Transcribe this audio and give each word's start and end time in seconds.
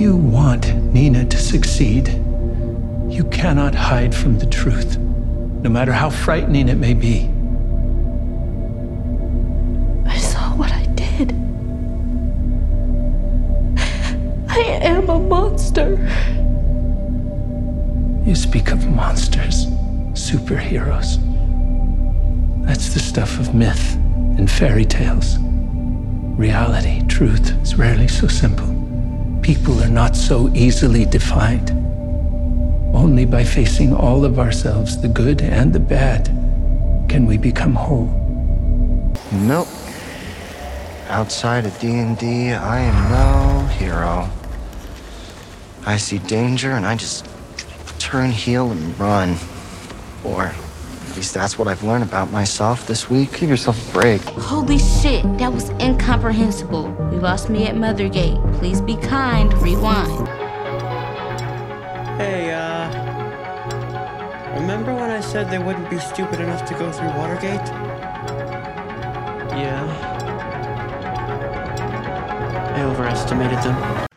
If 0.00 0.04
you 0.04 0.16
want 0.16 0.74
Nina 0.94 1.26
to 1.26 1.36
succeed, 1.36 2.08
you 3.06 3.28
cannot 3.30 3.74
hide 3.74 4.14
from 4.14 4.38
the 4.38 4.46
truth, 4.46 4.96
no 4.96 5.68
matter 5.68 5.92
how 5.92 6.08
frightening 6.08 6.70
it 6.70 6.78
may 6.78 6.94
be. 6.94 7.28
I 10.08 10.16
saw 10.16 10.56
what 10.56 10.72
I 10.72 10.86
did. 10.94 11.32
I 14.48 14.60
am 14.80 15.10
a 15.10 15.18
monster. 15.18 15.98
You 18.26 18.34
speak 18.34 18.70
of 18.70 18.86
monsters, 18.86 19.66
superheroes. 20.14 21.18
That's 22.64 22.94
the 22.94 23.00
stuff 23.00 23.38
of 23.38 23.54
myth 23.54 23.96
and 24.38 24.50
fairy 24.50 24.86
tales. 24.86 25.36
Reality, 26.38 27.06
truth, 27.06 27.50
is 27.60 27.74
rarely 27.74 28.08
so 28.08 28.28
simple. 28.28 28.69
People 29.54 29.82
are 29.82 29.88
not 29.88 30.14
so 30.14 30.48
easily 30.54 31.04
defined. 31.04 31.70
Only 32.94 33.24
by 33.24 33.42
facing 33.42 33.92
all 33.92 34.24
of 34.24 34.38
ourselves, 34.38 35.02
the 35.02 35.08
good 35.08 35.42
and 35.42 35.72
the 35.72 35.80
bad, 35.80 36.26
can 37.08 37.26
we 37.26 37.36
become 37.36 37.74
whole. 37.74 38.06
Nope. 39.32 39.66
Outside 41.08 41.66
of 41.66 41.76
D&D, 41.80 42.52
I 42.52 42.78
am 42.78 43.10
no 43.10 43.66
hero. 43.74 44.30
I 45.84 45.96
see 45.96 46.18
danger 46.18 46.70
and 46.70 46.86
I 46.86 46.94
just 46.94 47.26
turn 47.98 48.30
heel 48.30 48.70
and 48.70 48.96
run. 49.00 49.36
Or 50.22 50.54
at 51.10 51.16
least 51.16 51.34
that's 51.34 51.58
what 51.58 51.66
I've 51.66 51.82
learned 51.82 52.04
about 52.04 52.30
myself 52.30 52.86
this 52.86 53.10
week. 53.10 53.32
Give 53.38 53.50
yourself 53.50 53.90
a 53.90 53.92
break. 53.92 54.20
Holy 54.22 54.78
shit, 54.78 55.24
that 55.38 55.52
was 55.52 55.70
incomprehensible. 55.80 56.84
You 57.12 57.18
lost 57.18 57.50
me 57.50 57.66
at 57.66 57.74
Mothergate. 57.74 58.38
Please 58.58 58.80
be 58.80 58.96
kind. 58.96 59.52
Rewind. 59.54 60.28
Hey, 62.18 62.52
uh. 62.52 62.88
Remember 64.60 64.94
when 64.94 65.10
I 65.10 65.20
said 65.20 65.50
they 65.50 65.58
wouldn't 65.58 65.90
be 65.90 65.98
stupid 65.98 66.40
enough 66.40 66.64
to 66.68 66.74
go 66.74 66.92
through 66.92 67.08
Watergate? 67.08 67.66
Yeah. 69.56 69.84
I 72.76 72.82
overestimated 72.82 73.58
them. 73.64 74.09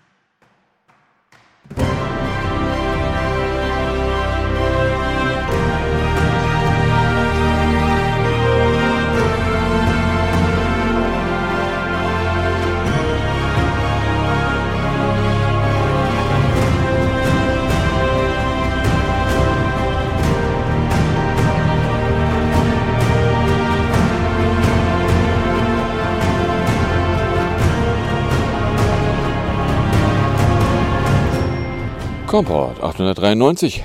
Kompott 32.33 32.79
893 32.81 33.83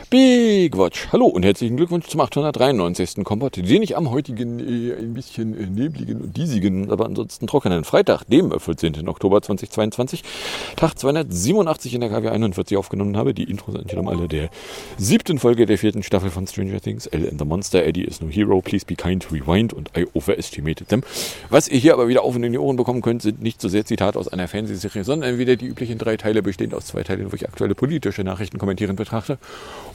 Watch. 0.59 1.12
Hallo 1.12 1.27
und 1.27 1.45
herzlichen 1.45 1.77
Glückwunsch 1.77 2.09
zum 2.09 2.20
893. 2.20 3.23
Kompott, 3.23 3.56
den 3.56 3.81
ich 3.81 3.97
am 3.97 4.11
heutigen 4.11 4.59
äh, 4.59 4.92
ein 4.92 5.15
bisschen 5.15 5.56
äh, 5.56 5.67
nebligen 5.67 6.20
und 6.20 6.37
diesigen, 6.37 6.91
aber 6.91 7.06
ansonsten 7.06 7.47
trockenen 7.47 7.84
Freitag, 7.84 8.25
dem 8.25 8.50
14. 8.50 9.09
Oktober 9.09 9.41
2022, 9.41 10.25
Tag 10.75 10.98
287 10.98 11.95
in 11.95 12.00
der 12.00 12.11
KW 12.11 12.31
41 12.31 12.77
aufgenommen 12.77 13.17
habe. 13.17 13.34
Die 13.34 13.45
Intros 13.45 13.75
sind 13.75 14.09
alle 14.09 14.27
der 14.27 14.50
siebten 14.97 15.39
Folge 15.39 15.65
der 15.65 15.78
vierten 15.78 16.03
Staffel 16.03 16.31
von 16.31 16.45
Stranger 16.48 16.81
Things. 16.81 17.06
L 17.06 17.28
and 17.28 17.39
the 17.39 17.45
Monster, 17.45 17.84
Eddie 17.84 18.05
is 18.05 18.20
no 18.20 18.28
hero, 18.28 18.61
please 18.61 18.84
be 18.84 18.97
kind, 18.97 19.31
rewind 19.31 19.72
und 19.72 19.93
I 19.97 20.06
overestimated 20.12 20.88
them. 20.88 21.03
Was 21.50 21.69
ihr 21.69 21.78
hier 21.78 21.94
aber 21.94 22.09
wieder 22.09 22.25
auf 22.25 22.34
und 22.34 22.43
in 22.43 22.50
die 22.50 22.59
Ohren 22.59 22.77
bekommen 22.77 23.00
könnt, 23.00 23.22
sind 23.22 23.41
nicht 23.41 23.61
so 23.61 23.69
sehr 23.69 23.84
Zitate 23.84 24.19
aus 24.19 24.27
einer 24.27 24.49
Fernsehserie, 24.49 25.05
sondern 25.05 25.38
wieder 25.38 25.55
die 25.55 25.66
üblichen 25.66 25.99
drei 25.99 26.16
Teile 26.16 26.43
bestehend 26.43 26.75
aus 26.75 26.87
zwei 26.87 27.05
Teilen, 27.05 27.31
wo 27.31 27.37
ich 27.37 27.49
aktuelle 27.49 27.77
politische 27.77 28.25
Nachrichten 28.25 28.59
kommentieren 28.59 28.97
betrachte. 28.97 29.38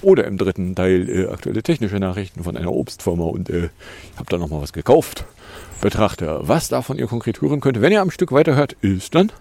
Oder 0.02 0.26
im 0.26 0.38
dritten 0.38 0.53
Halt 0.54 0.58
dritten 0.58 0.76
Teil 0.76 1.10
äh, 1.10 1.28
aktuelle 1.28 1.64
technische 1.64 1.98
Nachrichten 1.98 2.44
von 2.44 2.56
einer 2.58 2.72
Obstfirma 2.72 3.26
und 3.26 3.50
äh, 3.50 3.70
ich 4.12 4.18
habe 4.18 4.30
da 4.30 4.38
nochmal 4.38 4.62
was 4.62 4.74
gekauft. 4.74 5.26
Betrachter, 5.82 6.48
was 6.48 6.70
davon 6.70 6.98
ihr 6.98 7.08
konkret 7.08 7.42
hören 7.42 7.60
könnt, 7.60 7.82
wenn 7.82 7.92
ihr 7.92 8.02
am 8.02 8.12
Stück 8.12 8.32
weiterhört, 8.32 8.76
ist 8.82 9.16
dann 9.16 9.32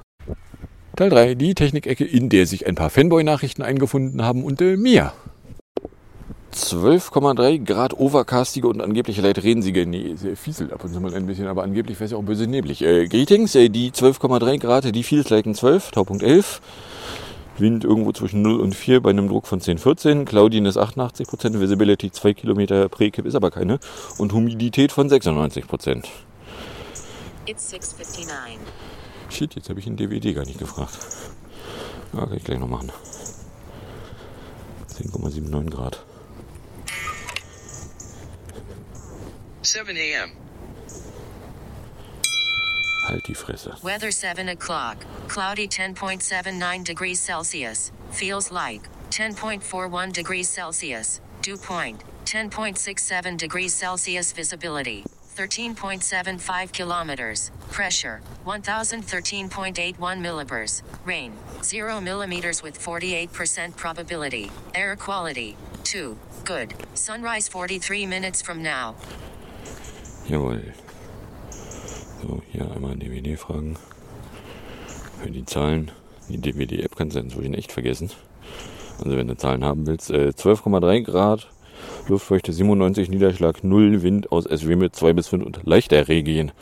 Teil 0.97 1.11
3, 1.11 1.35
die 1.35 1.55
Technikecke, 1.55 2.05
in 2.05 2.29
der 2.29 2.47
sich 2.47 2.67
ein 2.67 2.75
paar 2.75 2.91
Fanboy-Nachrichten 2.91 3.63
eingefunden 3.63 4.23
haben 4.23 4.45
und 4.45 4.61
äh, 4.61 4.77
mir. 4.77 5.13
12,3 6.55 7.65
Grad 7.65 7.99
overcastige 7.99 8.69
und 8.69 8.83
angeblich 8.83 9.17
leicht 9.17 9.43
rensige, 9.43 9.87
nee, 9.87 10.17
fieselt 10.35 10.73
ab 10.73 10.85
und 10.85 10.93
zu 10.93 11.01
mal 11.01 11.15
ein 11.15 11.27
bisschen, 11.27 11.47
aber 11.47 11.63
angeblich 11.63 11.99
wäre 11.99 12.07
es 12.07 12.11
ja 12.11 12.19
auch 12.19 12.23
böse 12.23 12.47
neblig. 12.47 12.83
Äh, 12.83 13.07
Greetings, 13.07 13.55
äh, 13.55 13.71
die 13.71 13.91
12,3 13.91 14.59
Grad, 14.59 14.95
die 14.95 15.03
Feels 15.03 15.31
Like 15.31 15.47
12, 15.55 15.93
Tau.11. 15.93 16.61
Wind 17.59 17.85
irgendwo 17.85 18.13
zwischen 18.13 18.43
0 18.43 18.61
und 18.61 18.75
4 18.75 19.01
bei 19.01 19.11
einem 19.11 19.29
Druck 19.29 19.47
von 19.47 19.61
10, 19.61 19.79
14. 19.79 20.25
Claudin 20.25 20.67
ist 20.67 20.77
88 20.77 21.27
Prozent, 21.27 21.61
Visibility 21.61 22.11
2 22.11 22.35
Kilometer, 22.35 22.89
Prekip 22.89 23.27
ist 23.27 23.35
aber 23.35 23.51
keine 23.51 23.79
und 24.19 24.33
Humidität 24.33 24.93
von 24.93 25.09
96 25.09 25.67
Prozent. 25.67 26.09
Shit, 29.31 29.55
jetzt 29.55 29.69
habe 29.69 29.79
ich 29.79 29.87
den 29.87 29.97
DVD 29.97 30.33
gar 30.33 30.45
nicht 30.45 30.59
gefragt. 30.59 30.99
Ja, 32.13 32.21
kann 32.27 32.37
ich 32.37 32.45
gleich 32.45 32.59
noch 32.59 32.69
machen. 32.69 32.91
10,79 34.95 35.71
Grad. 35.71 36.05
7 39.63 39.89
a.m. 39.89 40.33
Halt 43.09 43.27
die 43.27 43.35
Fresse. 43.35 43.75
Weather 43.83 44.11
7 44.13 44.49
o'clock. 44.49 44.97
Cloudy 45.29 45.67
10.79 45.67 46.85
degrees 46.85 47.21
Celsius. 47.21 47.91
Feels 48.11 48.51
like 48.51 48.89
10.41 49.11 50.13
degrees 50.13 50.49
Celsius. 50.49 51.21
Dew 51.43 51.57
point 51.57 52.03
10.67 52.25 53.37
degrees 53.37 53.75
Celsius. 53.75 54.33
Visibility 54.33 55.05
13.75 55.37 56.73
kilometers. 56.73 57.51
Pressure 57.71 58.21
1013.81 58.47 59.97
millibars. 60.21 60.83
Rain 61.05 61.33
0 61.63 62.01
millimeters 62.01 62.63
with 62.63 62.79
48% 62.79 63.77
probability. 63.77 64.51
Air 64.75 64.95
quality 64.95 65.57
2. 65.85 66.17
Good. 66.45 66.75
Sunrise 66.95 67.49
43 67.49 68.07
minutes 68.07 68.41
from 68.43 68.63
now. 68.63 68.95
Jawohl. 70.29 70.73
So, 72.23 72.41
hier 72.53 72.71
einmal 72.71 72.97
DVD 72.97 73.37
fragen. 73.37 73.77
Für 75.21 75.31
die 75.31 75.45
Zahlen. 75.45 75.91
Die 76.29 76.39
DVD-App 76.39 76.95
kannst 76.95 77.17
du 77.17 77.21
inzwischen 77.21 77.55
echt 77.55 77.73
vergessen. 77.73 78.11
Also 78.99 79.17
wenn 79.17 79.27
du 79.27 79.37
Zahlen 79.37 79.65
haben 79.65 79.87
willst, 79.87 80.11
äh, 80.11 80.33
12,3 80.33 81.03
Grad, 81.03 81.49
Luftfeuchte 82.07 82.53
97, 82.53 83.09
Niederschlag 83.09 83.65
0, 83.65 84.03
Wind 84.03 84.31
aus 84.31 84.45
SW 84.45 84.77
mit 84.77 84.95
2 84.95 85.13
bis 85.15 85.29
5 85.29 85.45
und 85.45 85.61
leichter 85.65 86.07
Regien. 86.07 86.53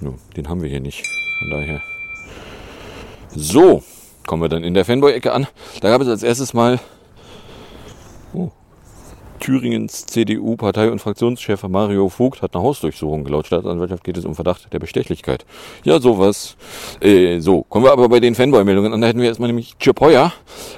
No, 0.00 0.14
den 0.36 0.48
haben 0.48 0.62
wir 0.62 0.70
hier 0.70 0.80
nicht. 0.80 1.06
Von 1.38 1.50
daher. 1.50 1.82
So, 3.34 3.82
kommen 4.26 4.42
wir 4.42 4.48
dann 4.48 4.64
in 4.64 4.72
der 4.72 4.86
Fanboy-Ecke 4.86 5.32
an. 5.32 5.46
Da 5.82 5.90
gab 5.90 6.00
es 6.00 6.08
als 6.08 6.22
erstes 6.22 6.54
mal 6.54 6.80
oh, 8.32 8.50
Thüringens 9.40 10.06
CDU-Partei- 10.06 10.90
und 10.90 11.00
Fraktionschef 11.00 11.62
Mario 11.64 12.08
Vogt 12.08 12.42
hat 12.42 12.54
eine 12.54 12.64
Hausdurchsuchung. 12.64 13.26
Laut 13.26 13.46
Staatsanwaltschaft 13.46 14.04
geht 14.04 14.16
es 14.16 14.24
um 14.24 14.34
Verdacht 14.34 14.72
der 14.72 14.78
Bestechlichkeit. 14.78 15.44
Ja, 15.84 16.00
sowas. 16.00 16.56
Äh, 17.00 17.40
so, 17.40 17.62
kommen 17.62 17.84
wir 17.84 17.92
aber 17.92 18.08
bei 18.08 18.20
den 18.20 18.34
Fanboy-Meldungen 18.34 18.92
an. 18.92 19.00
Da 19.00 19.08
hätten 19.08 19.20
wir 19.20 19.28
erstmal 19.28 19.48
nämlich 19.48 19.76
Chip 19.78 20.00
Heuer, 20.00 20.32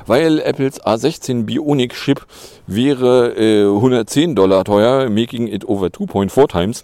weil 0.07 0.41
Apples 0.41 0.83
A16 0.83 1.45
Bionic 1.45 1.95
Chip 1.95 2.27
wäre 2.67 3.35
äh, 3.37 3.65
110 3.65 4.35
Dollar 4.35 4.65
teuer, 4.65 5.09
making 5.09 5.49
it 5.49 5.69
over 5.69 5.87
2.4 5.87 6.49
times. 6.49 6.83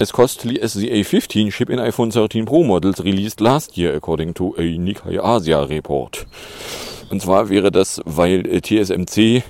As 0.00 0.12
costly 0.12 0.62
as 0.62 0.74
the 0.74 0.90
A15 0.90 1.50
chip 1.50 1.70
in 1.70 1.80
iPhone 1.80 2.12
13 2.12 2.46
Pro 2.46 2.62
models 2.62 3.00
released 3.00 3.40
last 3.40 3.76
year, 3.76 3.96
according 3.96 4.32
to 4.34 4.54
a 4.56 4.78
Nikkei 4.78 5.18
Asia 5.18 5.62
report. 5.62 6.26
Und 7.10 7.20
zwar 7.20 7.48
wäre 7.48 7.72
das, 7.72 8.00
weil 8.04 8.46
äh, 8.46 8.60
TSMC 8.60 9.42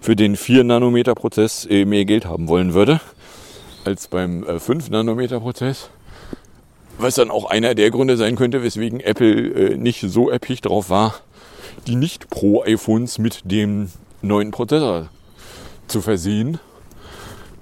für 0.00 0.14
den 0.14 0.36
4-Nanometer-Prozess 0.36 1.66
äh, 1.68 1.84
mehr 1.84 2.04
Geld 2.04 2.24
haben 2.24 2.46
wollen 2.46 2.72
würde 2.72 3.00
als 3.84 4.06
beim 4.06 4.44
5-Nanometer-Prozess. 4.44 5.90
Was 6.98 7.16
dann 7.16 7.30
auch 7.30 7.46
einer 7.46 7.74
der 7.74 7.90
Gründe 7.90 8.16
sein 8.16 8.36
könnte, 8.36 8.62
weswegen 8.62 9.00
Apple 9.00 9.72
äh, 9.72 9.76
nicht 9.76 10.00
so 10.00 10.30
erpicht 10.30 10.66
darauf 10.66 10.88
war, 10.88 11.14
die 11.86 11.96
nicht 11.96 12.30
Pro-iPhones 12.30 13.18
mit 13.18 13.40
dem 13.44 13.90
neuen 14.22 14.52
Prozessor 14.52 15.08
zu 15.88 16.00
versehen. 16.00 16.58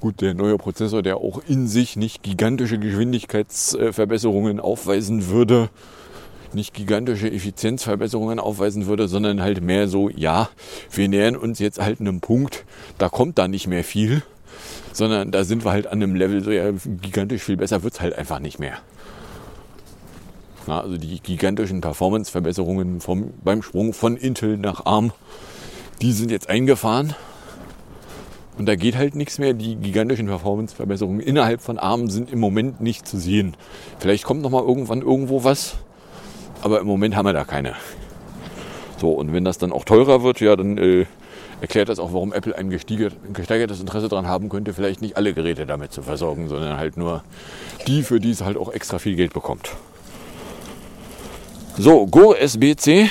Gut, 0.05 0.21
der 0.21 0.35
neue 0.35 0.59
Prozessor, 0.59 1.01
der 1.01 1.17
auch 1.17 1.41
in 1.49 1.67
sich 1.67 1.97
nicht 1.97 2.23
gigantische 2.23 2.79
Geschwindigkeitsverbesserungen 2.79 4.61
aufweisen 4.61 5.29
würde, 5.29 5.71
nicht 6.53 6.75
gigantische 6.75 7.33
Effizienzverbesserungen 7.33 8.39
aufweisen 8.39 8.85
würde, 8.85 9.09
sondern 9.09 9.41
halt 9.41 9.63
mehr 9.63 9.89
so, 9.89 10.11
ja, 10.11 10.51
wir 10.91 11.09
nähern 11.09 11.37
uns 11.37 11.59
jetzt 11.59 11.81
halt 11.81 12.01
einem 12.01 12.21
Punkt, 12.21 12.67
da 12.99 13.09
kommt 13.09 13.39
da 13.39 13.49
nicht 13.49 13.67
mehr 13.67 13.83
viel, 13.83 14.23
sondern 14.93 15.31
da 15.31 15.43
sind 15.43 15.65
wir 15.65 15.71
halt 15.71 15.87
an 15.87 16.03
einem 16.03 16.17
Level, 16.17 16.45
so 16.45 16.51
ja, 16.51 16.71
gigantisch 17.01 17.43
viel 17.43 17.57
besser 17.57 17.83
wird 17.83 17.95
es 17.95 18.03
halt 18.03 18.15
einfach 18.15 18.41
nicht 18.41 18.59
mehr. 18.59 18.77
Na, 20.67 20.83
also 20.83 20.99
die 20.99 21.19
gigantischen 21.21 21.81
Performance-Verbesserungen 21.81 23.01
beim 23.43 23.63
Sprung 23.63 23.95
von 23.95 24.19
Intel 24.19 24.59
nach 24.59 24.85
ARM, 24.85 25.13
die 26.03 26.13
sind 26.13 26.31
jetzt 26.31 26.51
eingefahren. 26.51 27.15
Und 28.57 28.67
da 28.67 28.77
geht 28.77 28.97
halt 28.97 29.17
nichts 29.17 29.39
mehr. 29.39 29.53
Die 29.53 29.77
gigantischen 29.77 30.27
Performance-Verbesserungen 30.27 31.21
innerhalb 31.21 31.61
von 31.61 31.79
ARM 31.79 32.09
sind 32.09 32.33
im 32.33 32.39
Moment 32.39 32.81
nicht 32.81 33.07
zu 33.07 33.19
sehen. 33.19 33.57
Vielleicht 33.99 34.25
kommt 34.25 34.43
noch 34.43 34.51
mal 34.51 34.63
irgendwann 34.63 35.03
irgendwo 35.03 35.45
was, 35.45 35.77
aber 36.63 36.81
im 36.81 36.87
Moment 36.87 37.17
haben 37.17 37.27
wir 37.27 37.33
da 37.33 37.45
keine. 37.45 37.75
So, 38.99 39.11
und 39.13 39.33
wenn 39.33 39.45
das 39.45 39.59
dann 39.59 39.73
auch 39.73 39.85
teurer 39.85 40.23
wird, 40.23 40.41
ja, 40.41 40.55
dann 40.55 40.79
äh, 40.79 41.07
erklärt 41.61 41.89
das 41.89 41.99
auch, 41.99 42.13
warum 42.13 42.33
Apple 42.33 42.57
ein 42.57 42.71
gesteigertes 42.71 43.81
Interesse 43.81 44.09
daran 44.09 44.29
haben 44.29 44.49
könnte, 44.49 44.73
vielleicht 44.73 45.03
nicht 45.03 45.17
alle 45.17 45.35
Geräte 45.35 45.67
damit 45.67 45.93
zu 45.93 46.03
versorgen, 46.03 46.49
sondern 46.49 46.77
halt 46.77 46.97
nur 46.97 47.25
die, 47.87 48.03
für 48.03 48.21
die 48.21 48.31
es 48.31 48.43
halt 48.43 48.57
auch 48.57 48.73
extra 48.73 48.99
viel 48.99 49.17
Geld 49.17 49.33
bekommt. 49.33 49.71
So, 51.77 52.07
Go 52.07 52.35
SBC. 52.35 53.11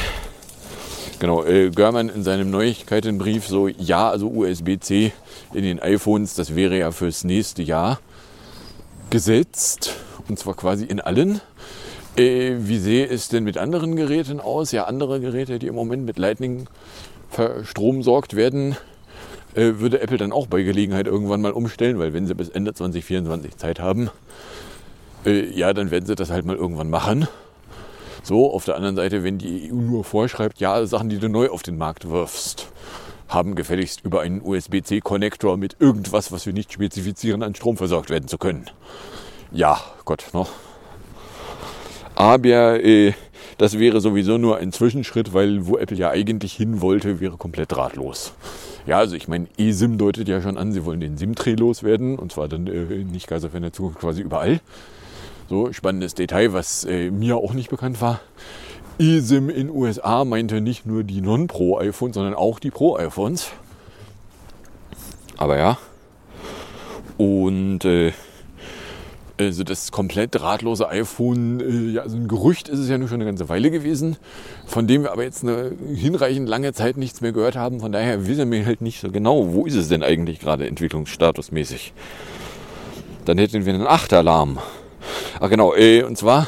Genau, 1.23 1.45
äh, 1.45 1.69
Görman 1.69 2.09
in 2.09 2.21
seinem 2.21 2.51
Neuigkeitenbrief 2.51 3.47
so, 3.47 3.69
ja, 3.69 4.09
also 4.09 4.27
USB-C 4.27 5.13
in 5.53 5.63
den 5.63 5.79
iPhones, 5.79 6.35
das 6.35 6.53
wäre 6.53 6.77
ja 6.77 6.91
fürs 6.91 7.23
nächste 7.23 7.63
Jahr 7.63 8.01
gesetzt. 9.09 9.95
Und 10.27 10.37
zwar 10.37 10.53
quasi 10.53 10.83
in 10.83 10.99
allen. 10.99 11.39
Äh, 12.17 12.55
wie 12.57 12.77
sehe 12.77 13.07
es 13.07 13.29
denn 13.29 13.45
mit 13.45 13.57
anderen 13.57 13.95
Geräten 13.95 14.41
aus? 14.41 14.73
Ja, 14.73 14.83
andere 14.83 15.21
Geräte, 15.21 15.59
die 15.59 15.67
im 15.67 15.75
Moment 15.75 16.03
mit 16.05 16.17
Lightning 16.17 16.67
stromsorgt 17.63 18.35
werden, 18.35 18.75
äh, 19.55 19.75
würde 19.77 20.01
Apple 20.01 20.17
dann 20.17 20.33
auch 20.33 20.47
bei 20.47 20.61
Gelegenheit 20.63 21.07
irgendwann 21.07 21.39
mal 21.39 21.53
umstellen, 21.53 21.99
weil 21.99 22.11
wenn 22.11 22.27
sie 22.27 22.35
bis 22.35 22.49
Ende 22.49 22.73
2024 22.73 23.55
Zeit 23.55 23.79
haben, 23.79 24.09
äh, 25.25 25.49
ja, 25.57 25.71
dann 25.71 25.89
werden 25.89 26.05
sie 26.05 26.15
das 26.15 26.31
halt 26.31 26.43
mal 26.43 26.57
irgendwann 26.57 26.89
machen. 26.89 27.29
So, 28.25 28.53
auf 28.53 28.63
der 28.63 28.77
anderen 28.77 28.95
Seite, 28.95 29.25
wenn 29.25 29.37
die 29.37 29.69
EU 29.69 29.75
nur 29.75 30.05
vorschreibt, 30.05 30.61
ja, 30.61 30.85
Sachen, 30.85 31.09
die 31.09 31.19
du 31.19 31.27
neu 31.27 31.49
auf 31.49 31.61
den 31.61 31.77
Markt 31.77 32.09
wirfst, 32.09 32.69
haben 33.27 33.53
gefälligst 33.53 33.99
über 34.05 34.21
einen 34.21 34.41
USB-C-Konnektor 34.41 35.57
mit 35.57 35.75
irgendwas, 35.79 36.31
was 36.31 36.45
wir 36.45 36.53
nicht 36.53 36.71
spezifizieren, 36.71 37.43
an 37.43 37.53
Strom 37.53 37.75
versorgt 37.75 38.09
werden 38.09 38.29
zu 38.29 38.37
können. 38.37 38.69
Ja, 39.51 39.77
Gott, 40.05 40.27
noch. 40.31 40.51
Aber 42.15 42.81
äh, 42.81 43.11
das 43.57 43.77
wäre 43.77 43.99
sowieso 43.99 44.37
nur 44.37 44.55
ein 44.55 44.71
Zwischenschritt, 44.71 45.33
weil 45.33 45.67
wo 45.67 45.77
Apple 45.77 45.97
ja 45.97 46.09
eigentlich 46.09 46.53
hin 46.53 46.79
wollte, 46.79 47.19
wäre 47.19 47.35
komplett 47.35 47.73
drahtlos. 47.73 48.31
Ja, 48.85 48.99
also 48.99 49.17
ich 49.17 49.27
meine, 49.27 49.47
eSIM 49.57 49.97
deutet 49.97 50.29
ja 50.29 50.41
schon 50.41 50.57
an, 50.57 50.71
sie 50.71 50.85
wollen 50.85 51.01
den 51.01 51.17
SIM-Dreh 51.17 51.55
loswerden 51.55 52.17
und 52.17 52.31
zwar 52.31 52.47
dann 52.47 52.67
äh, 52.67 53.03
nicht 53.03 53.27
ganz 53.27 53.43
auf 53.43 53.53
in 53.53 53.63
der 53.63 53.73
Zukunft 53.73 53.99
quasi 53.99 54.21
überall. 54.21 54.61
So, 55.49 55.71
spannendes 55.73 56.15
Detail, 56.15 56.53
was 56.53 56.85
äh, 56.85 57.11
mir 57.11 57.37
auch 57.37 57.53
nicht 57.53 57.69
bekannt 57.69 58.01
war. 58.01 58.21
eSIM 58.99 59.49
in 59.49 59.69
USA 59.69 60.25
meinte 60.25 60.61
nicht 60.61 60.85
nur 60.85 61.03
die 61.03 61.21
Non-Pro-iPhones, 61.21 62.15
sondern 62.15 62.33
auch 62.33 62.59
die 62.59 62.71
Pro-iPhones. 62.71 63.51
Aber 65.37 65.57
ja. 65.57 65.77
Und 67.17 67.85
äh, 67.85 68.13
also 69.37 69.63
das 69.63 69.91
komplett 69.91 70.35
drahtlose 70.35 70.87
iPhone, 70.89 71.59
äh, 71.59 71.93
ja, 71.93 72.01
also 72.03 72.17
ein 72.17 72.27
Gerücht 72.27 72.69
ist 72.69 72.79
es 72.79 72.89
ja 72.89 72.97
nur 72.97 73.07
schon 73.07 73.15
eine 73.15 73.25
ganze 73.25 73.49
Weile 73.49 73.71
gewesen, 73.71 74.17
von 74.65 74.87
dem 74.87 75.03
wir 75.03 75.11
aber 75.11 75.23
jetzt 75.23 75.43
eine 75.43 75.71
hinreichend 75.93 76.47
lange 76.47 76.73
Zeit 76.73 76.97
nichts 76.97 77.21
mehr 77.21 77.31
gehört 77.31 77.55
haben. 77.55 77.79
Von 77.79 77.91
daher 77.91 78.27
wissen 78.27 78.51
wir 78.51 78.65
halt 78.65 78.81
nicht 78.81 79.01
so 79.01 79.11
genau, 79.11 79.53
wo 79.53 79.65
ist 79.65 79.75
es 79.75 79.89
denn 79.89 80.03
eigentlich 80.03 80.39
gerade 80.39 80.67
entwicklungsstatusmäßig. 80.67 81.93
Dann 83.25 83.37
hätten 83.37 83.65
wir 83.65 83.73
einen 83.73 83.87
Achtalarm. 83.87 84.59
Ach 85.43 85.49
genau, 85.49 85.75
äh, 85.75 86.03
und 86.03 86.17
zwar 86.17 86.47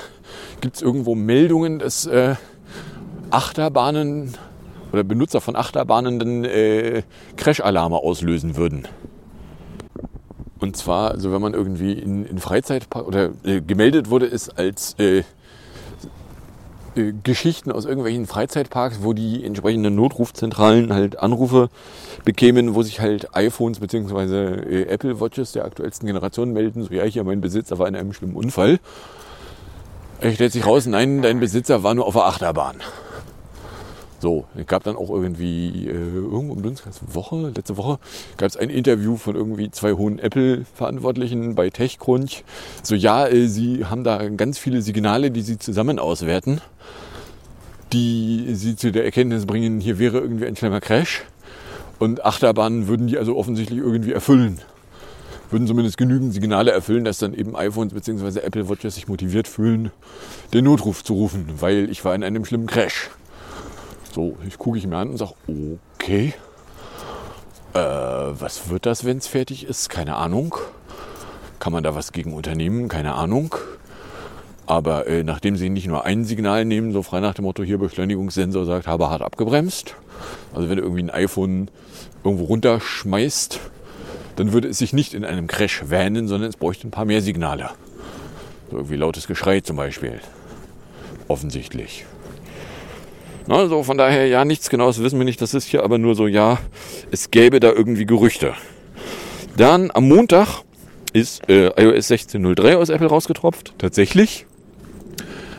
gibt 0.61 0.77
es 0.77 0.81
irgendwo 0.81 1.15
Meldungen, 1.15 1.79
dass 1.79 2.05
äh, 2.05 2.35
Achterbahnen 3.29 4.35
oder 4.93 5.03
Benutzer 5.03 5.41
von 5.41 5.57
Achterbahnen 5.57 6.17
dann 6.17 6.45
äh, 6.45 7.03
Crash-Alarme 7.35 7.97
auslösen 7.97 8.55
würden. 8.55 8.87
Und 10.59 10.77
zwar, 10.77 11.11
also 11.11 11.33
wenn 11.33 11.41
man 11.41 11.53
irgendwie 11.53 11.91
in, 11.91 12.25
in 12.25 12.37
Freizeitpark 12.39 13.05
oder 13.05 13.31
äh, 13.43 13.59
gemeldet 13.59 14.09
wurde, 14.09 14.27
ist 14.27 14.57
als 14.57 14.93
äh, 14.97 15.23
äh, 16.95 17.13
Geschichten 17.23 17.71
aus 17.71 17.85
irgendwelchen 17.85 18.25
Freizeitparks, 18.25 18.99
wo 19.01 19.13
die 19.13 19.43
entsprechenden 19.43 19.95
Notrufzentralen 19.95 20.93
halt 20.93 21.19
Anrufe 21.19 21.69
bekämen, 22.23 22.75
wo 22.75 22.83
sich 22.83 22.99
halt 22.99 23.35
iPhones 23.35 23.79
bzw. 23.79 24.55
Äh, 24.55 24.87
Apple 24.87 25.19
Watches 25.19 25.51
der 25.51 25.65
aktuellsten 25.65 26.07
Generation 26.07 26.53
melden, 26.53 26.83
so 26.83 26.93
ja, 26.93 27.03
hier 27.03 27.23
mein 27.23 27.41
Besitzer 27.41 27.79
war 27.79 27.87
in 27.87 27.95
einem 27.95 28.13
schlimmen 28.13 28.35
Unfall. 28.35 28.79
Es 30.21 30.35
stellt 30.35 30.53
sich 30.53 30.65
raus, 30.65 30.85
nein, 30.85 31.21
dein 31.21 31.39
Besitzer 31.39 31.83
war 31.83 31.93
nur 31.93 32.07
auf 32.07 32.13
der 32.13 32.25
Achterbahn. 32.25 32.77
So, 34.25 34.45
es 34.57 34.65
gab 34.65 34.83
dann 34.83 34.95
auch 34.95 35.11
irgendwie, 35.11 35.85
äh, 35.87 35.91
irgendwo 35.91 36.53
um 36.53 37.13
Woche, 37.13 37.51
letzte 37.55 37.77
Woche, 37.77 37.99
gab 38.37 38.49
es 38.49 38.57
ein 38.57 38.71
Interview 38.71 39.17
von 39.17 39.35
irgendwie 39.35 39.69
zwei 39.69 39.93
hohen 39.93 40.17
Apple-Verantwortlichen 40.17 41.53
bei 41.53 41.69
TechCrunch. 41.69 42.43
So, 42.81 42.95
ja, 42.95 43.27
äh, 43.27 43.45
sie 43.45 43.85
haben 43.85 44.03
da 44.03 44.27
ganz 44.29 44.57
viele 44.57 44.81
Signale, 44.81 45.29
die 45.29 45.41
sie 45.41 45.59
zusammen 45.59 45.99
auswerten, 45.99 46.59
die 47.93 48.55
sie 48.55 48.75
zu 48.75 48.91
der 48.91 49.05
Erkenntnis 49.05 49.45
bringen, 49.45 49.79
hier 49.79 49.99
wäre 49.99 50.17
irgendwie 50.17 50.47
ein 50.47 50.55
schlimmer 50.55 50.81
Crash. 50.81 51.21
Und 51.99 52.25
Achterbahnen 52.25 52.87
würden 52.87 53.05
die 53.05 53.19
also 53.19 53.37
offensichtlich 53.37 53.77
irgendwie 53.77 54.13
erfüllen. 54.13 54.59
Würden 55.51 55.67
zumindest 55.67 55.99
genügend 55.99 56.33
Signale 56.33 56.71
erfüllen, 56.71 57.05
dass 57.05 57.19
dann 57.19 57.35
eben 57.35 57.55
iPhones 57.55 57.93
bzw. 57.93 58.39
Apple 58.39 58.69
Watches 58.69 58.95
sich 58.95 59.07
motiviert 59.07 59.47
fühlen, 59.47 59.91
den 60.51 60.65
Notruf 60.65 61.03
zu 61.03 61.13
rufen, 61.13 61.45
weil 61.59 61.91
ich 61.91 62.03
war 62.03 62.15
in 62.15 62.23
einem 62.23 62.43
schlimmen 62.43 62.65
Crash. 62.65 63.11
So, 64.15 64.37
ich 64.47 64.57
gucke 64.57 64.77
ich 64.77 64.87
mir 64.87 64.95
an 64.95 65.09
und 65.09 65.17
sage, 65.17 65.33
okay, 65.99 66.33
äh, 67.73 67.79
was 67.79 68.69
wird 68.69 68.85
das, 68.85 69.03
wenn 69.03 69.17
es 69.17 69.27
fertig 69.27 69.65
ist? 69.65 69.89
Keine 69.89 70.15
Ahnung. 70.15 70.55
Kann 71.59 71.73
man 71.73 71.83
da 71.83 71.95
was 71.95 72.13
gegen 72.13 72.33
unternehmen? 72.33 72.87
Keine 72.87 73.15
Ahnung. 73.15 73.53
Aber 74.67 75.05
äh, 75.07 75.23
nachdem 75.23 75.57
sie 75.57 75.69
nicht 75.69 75.87
nur 75.87 76.05
ein 76.05 76.23
Signal 76.23 76.63
nehmen, 76.63 76.93
so 76.93 77.03
frei 77.03 77.19
nach 77.19 77.33
dem 77.33 77.43
Motto, 77.43 77.61
hier 77.61 77.77
Beschleunigungssensor 77.77 78.65
sagt, 78.65 78.87
habe 78.87 79.09
hart 79.09 79.21
abgebremst. 79.21 79.95
Also 80.53 80.69
wenn 80.69 80.77
du 80.77 80.83
irgendwie 80.83 81.03
ein 81.03 81.09
iPhone 81.09 81.69
irgendwo 82.23 82.45
runterschmeißt, 82.45 83.59
dann 84.37 84.53
würde 84.53 84.69
es 84.69 84.77
sich 84.77 84.93
nicht 84.93 85.13
in 85.13 85.25
einem 85.25 85.47
Crash 85.47 85.89
wähnen, 85.89 86.29
sondern 86.29 86.49
es 86.49 86.55
bräuchte 86.55 86.87
ein 86.87 86.91
paar 86.91 87.03
mehr 87.03 87.21
Signale. 87.21 87.71
So 88.71 88.77
irgendwie 88.77 88.95
lautes 88.95 89.27
Geschrei 89.27 89.59
zum 89.59 89.75
Beispiel. 89.75 90.21
Offensichtlich. 91.27 92.05
Also 93.47 93.83
von 93.83 93.97
daher, 93.97 94.27
ja, 94.27 94.43
nichts 94.43 94.69
Genaues 94.69 95.01
wissen 95.01 95.19
wir 95.19 95.25
nicht. 95.25 95.41
Das 95.41 95.53
ist 95.53 95.65
hier 95.65 95.83
aber 95.83 95.97
nur 95.97 96.15
so, 96.15 96.27
ja, 96.27 96.59
es 97.11 97.31
gäbe 97.31 97.59
da 97.59 97.71
irgendwie 97.71 98.05
Gerüchte. 98.05 98.53
Dann 99.57 99.91
am 99.93 100.07
Montag 100.07 100.63
ist 101.13 101.47
äh, 101.47 101.67
iOS 101.81 102.11
16.03 102.11 102.75
aus 102.75 102.89
Apple 102.89 103.07
rausgetropft. 103.07 103.73
Tatsächlich. 103.77 104.45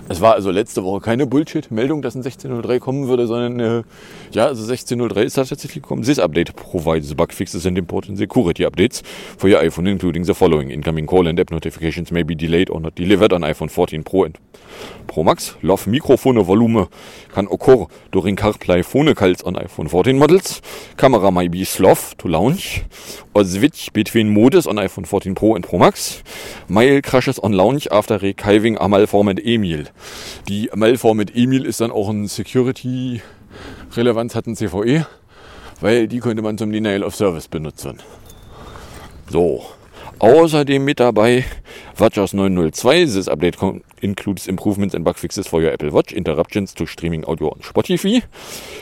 Es 0.08 0.20
war 0.20 0.34
also 0.34 0.52
letzte 0.52 0.84
Woche 0.84 1.00
keine 1.00 1.26
Bullshit-Meldung, 1.26 2.00
dass 2.00 2.14
ein 2.14 2.22
16.03 2.22 2.78
kommen 2.78 3.08
würde, 3.08 3.26
sondern 3.26 3.60
äh, 3.60 3.82
ja, 4.30 4.46
also 4.46 4.72
16.03 4.72 5.22
ist 5.22 5.34
tatsächlich 5.34 5.82
gekommen. 5.82 6.02
This 6.02 6.20
update 6.20 6.54
provides 6.54 7.12
bug 7.14 7.32
fixes 7.32 7.66
and 7.66 7.76
important 7.76 8.18
security 8.18 8.64
updates 8.64 9.02
for 9.36 9.50
your 9.50 9.58
iPhone, 9.58 9.90
including 9.90 10.24
the 10.24 10.34
following. 10.34 10.70
Incoming 10.70 11.06
call 11.06 11.26
and 11.26 11.40
app 11.40 11.50
notifications 11.50 12.12
may 12.12 12.22
be 12.22 12.36
delayed 12.36 12.70
or 12.70 12.80
not 12.80 12.96
delivered 12.96 13.32
on 13.32 13.42
iPhone 13.42 13.68
14 13.68 14.04
Pro 14.04 14.24
and 14.24 14.38
Pro 15.08 15.24
Max. 15.24 15.56
Love 15.62 15.86
Mikrofone 15.86 16.44
Volume 16.44 16.88
can 17.34 17.48
occur 17.50 17.86
during 18.12 18.36
CarPlay 18.36 18.84
phone 18.84 19.12
calls 19.14 19.42
on 19.42 19.54
iPhone 19.54 19.90
14 19.90 20.16
models. 20.16 20.62
Camera 20.96 21.32
may 21.32 21.48
be 21.48 21.64
slow 21.64 21.94
to 22.18 22.28
launch 22.28 22.84
or 23.36 23.44
switch 23.44 23.92
between 23.92 24.30
modes 24.30 24.66
on 24.66 24.76
iPhone 24.76 25.06
14 25.06 25.34
Pro 25.34 25.54
and 25.54 25.62
Pro 25.62 25.78
Max. 25.78 26.22
Mail 26.68 27.02
crashes 27.02 27.38
on 27.40 27.52
launch 27.52 27.86
after 27.92 28.18
recalving 28.18 28.78
a 28.80 28.88
malformed 28.88 29.46
email. 29.46 29.84
Die 30.48 30.70
Mailform 30.74 31.18
mit 31.18 31.36
Emil 31.36 31.66
ist 31.66 31.82
dann 31.82 31.90
auch 31.90 32.08
ein 32.08 32.28
Security-Relevanz, 32.28 34.34
hat 34.34 34.46
ein 34.46 34.56
CVE, 34.56 35.06
weil 35.82 36.08
die 36.08 36.20
könnte 36.20 36.42
man 36.42 36.56
zum 36.56 36.72
Denial 36.72 37.02
of 37.02 37.14
Service 37.14 37.46
benutzen. 37.46 37.98
So, 39.28 39.66
Außerdem 40.18 40.82
mit 40.82 40.98
dabei 40.98 41.44
WatchOS 41.98 42.32
902. 42.32 43.04
This 43.04 43.28
update 43.28 43.58
includes 44.00 44.46
improvements 44.46 44.94
and 44.94 45.04
bug 45.04 45.18
fixes 45.18 45.46
for 45.46 45.60
your 45.60 45.70
Apple 45.72 45.92
Watch, 45.92 46.12
interruptions 46.12 46.74
to 46.74 46.86
streaming 46.86 47.22
audio 47.26 47.50
on 47.50 47.60
Spotify, 47.60 48.22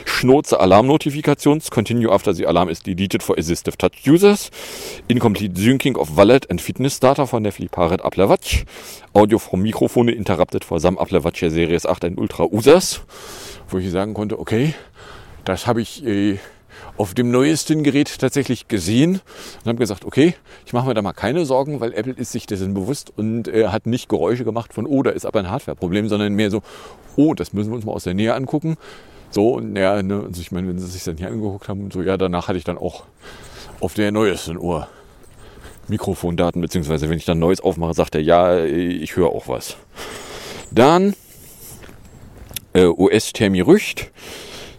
Schnurze 0.05 0.57
Alarm 0.57 0.87
Notifications, 0.87 1.69
continue 1.69 2.09
after 2.09 2.31
the 2.31 2.45
alarm 2.45 2.69
is 2.69 2.79
deleted 2.79 3.21
for 3.21 3.35
assistive 3.35 3.75
touch 3.75 4.07
users, 4.07 4.49
incomplete 5.09 5.55
syncing 5.55 5.97
of 5.97 6.17
wallet 6.17 6.45
and 6.49 6.61
fitness 6.61 6.99
data 7.01 7.27
for 7.27 7.41
Netflix 7.41 7.69
Parrot 7.69 7.99
Apple 8.05 8.27
Watch, 8.27 8.65
Audio 9.13 9.37
from 9.37 9.61
Mikrofone 9.61 10.15
interrupted 10.15 10.63
for 10.63 10.79
some 10.79 10.97
Apple 11.01 11.19
Watch 11.19 11.41
Series 11.41 11.85
8 11.85 12.05
and 12.05 12.17
Ultra 12.17 12.47
users, 12.49 13.01
wo 13.69 13.77
ich 13.77 13.91
sagen 13.91 14.13
konnte, 14.13 14.39
okay, 14.39 14.73
das 15.43 15.67
habe 15.67 15.81
ich 15.81 16.05
äh, 16.05 16.37
auf 16.97 17.13
dem 17.13 17.29
neuesten 17.29 17.83
Gerät 17.83 18.19
tatsächlich 18.19 18.67
gesehen 18.67 19.21
und 19.63 19.65
habe 19.67 19.77
gesagt, 19.77 20.05
okay, 20.05 20.35
ich 20.65 20.73
mache 20.73 20.87
mir 20.87 20.93
da 20.93 21.01
mal 21.01 21.13
keine 21.13 21.45
Sorgen, 21.45 21.79
weil 21.81 21.93
Apple 21.93 22.13
ist 22.13 22.31
sich 22.31 22.45
dessen 22.45 22.73
bewusst 22.73 23.11
und 23.15 23.47
äh, 23.47 23.67
hat 23.67 23.85
nicht 23.85 24.07
Geräusche 24.07 24.45
gemacht 24.45 24.73
von, 24.73 24.85
oh, 24.85 25.03
da 25.03 25.11
ist 25.11 25.25
aber 25.25 25.39
ein 25.39 25.49
Hardware-Problem, 25.49 26.07
sondern 26.07 26.33
mehr 26.33 26.51
so, 26.51 26.61
oh, 27.15 27.33
das 27.33 27.53
müssen 27.53 27.71
wir 27.71 27.75
uns 27.75 27.85
mal 27.85 27.93
aus 27.93 28.05
der 28.05 28.13
Nähe 28.13 28.33
angucken. 28.33 28.77
So, 29.29 29.55
und 29.55 29.75
ja, 29.75 30.01
ne, 30.01 30.23
also 30.27 30.39
ich 30.39 30.51
meine, 30.51 30.69
wenn 30.69 30.79
sie 30.79 30.87
sich 30.87 31.03
dann 31.03 31.17
hier 31.17 31.27
angeguckt 31.27 31.67
haben, 31.67 31.91
so, 31.91 32.01
ja, 32.01 32.15
danach 32.15 32.47
hatte 32.47 32.57
ich 32.57 32.63
dann 32.63 32.77
auch 32.77 33.03
auf 33.81 33.93
der 33.93 34.11
neuesten 34.11 34.57
Uhr 34.57 34.87
Mikrofondaten, 35.87 36.61
beziehungsweise 36.61 37.09
wenn 37.09 37.17
ich 37.17 37.25
dann 37.25 37.39
Neues 37.39 37.59
aufmache, 37.59 37.93
sagt 37.93 38.15
er, 38.15 38.21
ja, 38.21 38.63
ich 38.63 39.15
höre 39.15 39.29
auch 39.29 39.47
was. 39.47 39.75
Dann 40.71 41.13
äh, 42.73 42.85
OS-Termi 42.85 43.61
Rücht 43.61 44.11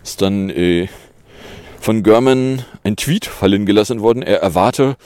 ist 0.02 0.22
dann 0.22 0.50
äh, 0.50 0.88
von 1.86 2.02
German 2.02 2.64
ein 2.82 2.96
Tweet 2.96 3.26
fallen 3.26 3.64
gelassen 3.64 4.00
worden. 4.00 4.20
Er 4.20 4.42
erwarte 4.42 4.96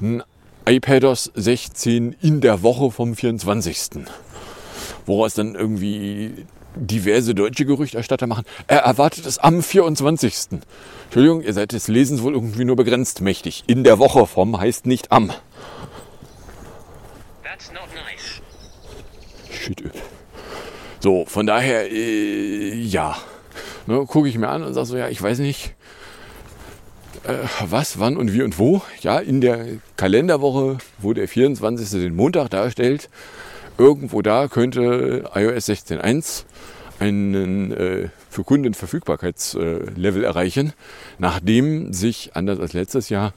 ein 0.00 0.22
iPadOS 0.64 1.30
16 1.34 2.16
in 2.22 2.40
der 2.40 2.62
Woche 2.62 2.90
vom 2.90 3.14
24. 3.14 4.06
Woraus 5.04 5.34
dann 5.34 5.54
irgendwie 5.54 6.46
diverse 6.74 7.34
deutsche 7.34 7.66
Gerüchterstatter 7.66 8.26
machen. 8.26 8.44
Er 8.66 8.78
erwartet 8.78 9.26
es 9.26 9.36
am 9.40 9.62
24. 9.62 10.60
Entschuldigung, 11.04 11.42
ihr 11.42 11.52
seid 11.52 11.72
des 11.72 11.88
Lesens 11.88 12.22
wohl 12.22 12.32
irgendwie 12.32 12.64
nur 12.64 12.76
begrenzt 12.76 13.20
mächtig. 13.20 13.64
In 13.66 13.84
der 13.84 13.98
Woche 13.98 14.26
vom 14.26 14.58
heißt 14.58 14.86
nicht 14.86 15.12
am. 15.12 15.34
That's 17.44 17.70
not 17.74 17.88
nice. 17.94 18.40
Shit. 19.54 19.82
So, 21.00 21.26
von 21.26 21.46
daher, 21.46 21.92
äh, 21.92 22.72
ja. 22.72 23.18
Ne, 23.86 24.06
Gucke 24.06 24.30
ich 24.30 24.38
mir 24.38 24.48
an 24.48 24.62
und 24.62 24.72
sage 24.72 24.86
so, 24.86 24.96
ja, 24.96 25.10
ich 25.10 25.20
weiß 25.20 25.40
nicht, 25.40 25.74
was, 27.68 27.98
wann 27.98 28.16
und 28.16 28.32
wie 28.32 28.42
und 28.42 28.58
wo. 28.58 28.82
Ja, 29.00 29.18
in 29.18 29.40
der 29.40 29.66
Kalenderwoche, 29.96 30.78
wo 30.98 31.12
der 31.12 31.28
24. 31.28 31.90
den 31.90 32.16
Montag 32.16 32.50
darstellt, 32.50 33.08
irgendwo 33.78 34.22
da 34.22 34.48
könnte 34.48 35.30
iOS 35.34 35.68
16.1 35.68 36.44
einen 36.98 37.72
äh, 37.72 38.08
für 38.30 38.44
Kunden 38.44 38.74
Verfügbarkeitslevel 38.74 40.22
äh, 40.22 40.26
erreichen, 40.26 40.72
nachdem 41.18 41.92
sich, 41.92 42.30
anders 42.34 42.60
als 42.60 42.72
letztes 42.72 43.08
Jahr, 43.08 43.34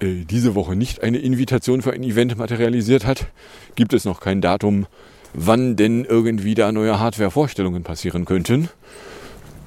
äh, 0.00 0.24
diese 0.24 0.54
Woche 0.54 0.76
nicht 0.76 1.02
eine 1.02 1.18
Invitation 1.18 1.82
für 1.82 1.92
ein 1.92 2.02
Event 2.02 2.38
materialisiert 2.38 3.06
hat, 3.06 3.26
gibt 3.74 3.92
es 3.92 4.04
noch 4.04 4.20
kein 4.20 4.40
Datum, 4.40 4.86
wann 5.34 5.76
denn 5.76 6.04
irgendwie 6.04 6.54
da 6.54 6.72
neue 6.72 6.98
Hardware-Vorstellungen 6.98 7.82
passieren 7.82 8.24
könnten 8.24 8.68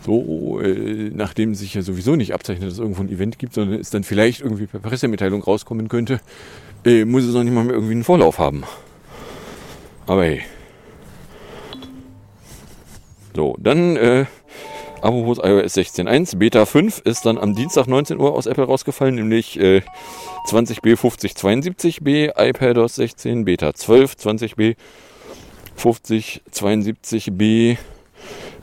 so, 0.06 0.60
äh, 0.60 1.12
nachdem 1.14 1.56
sich 1.56 1.76
ja 1.76 1.82
sowieso 1.82 2.16
nicht 2.16 2.34
abzeichnet, 2.34 2.68
dass 2.68 2.74
es 2.74 2.80
irgendwo 2.80 3.04
ein 3.04 3.10
Event 3.10 3.40
gibt, 3.40 3.54
sondern 3.54 3.80
es 3.80 3.90
dann 3.90 4.04
vielleicht 4.04 4.42
irgendwie 4.42 4.66
per 4.66 4.82
Pressemitteilung 4.82 5.42
rauskommen 5.42 5.88
könnte, 5.88 6.20
äh, 6.86 7.06
muss 7.06 7.24
es 7.24 7.34
noch 7.34 7.44
nicht 7.44 7.54
mal 7.54 7.64
mehr 7.64 7.76
irgendwie 7.76 7.94
einen 7.94 8.04
Vorlauf 8.04 8.38
haben. 8.38 8.64
Aber 10.06 10.26
hey. 10.26 10.42
So, 13.34 13.56
dann, 13.60 13.96
äh, 13.96 14.26
apropos 15.02 15.38
iOS 15.38 15.78
16.1, 15.78 16.38
Beta 16.38 16.66
5 16.66 17.00
ist 17.06 17.26
dann 17.26 17.38
am 17.38 17.56
Dienstag 17.56 17.88
19 17.88 18.20
Uhr 18.20 18.34
aus 18.34 18.46
Apple 18.46 18.66
rausgefallen, 18.66 19.16
nämlich 19.16 19.58
äh, 19.60 19.82
20b 20.50 20.98
5072b, 20.98 22.34
iPadOS 22.38 22.96
16, 22.96 23.46
Beta 23.46 23.74
12, 23.74 24.16
20b 24.16 24.76
5072b, 25.78 27.78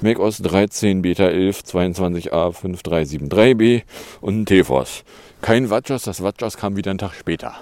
macOS 0.03 0.39
13, 0.39 1.03
Beta 1.03 1.29
11, 1.29 1.63
22a, 1.63 2.53
5373b 2.53 3.83
und 4.21 4.41
ein 4.41 4.47
TFOS. 4.47 5.05
Kein 5.43 5.69
WatchOS, 5.69 6.05
das 6.05 6.23
WatchOS 6.23 6.57
kam 6.57 6.77
wieder 6.77 6.91
einen 6.91 6.99
Tag 6.99 7.15
später. 7.15 7.55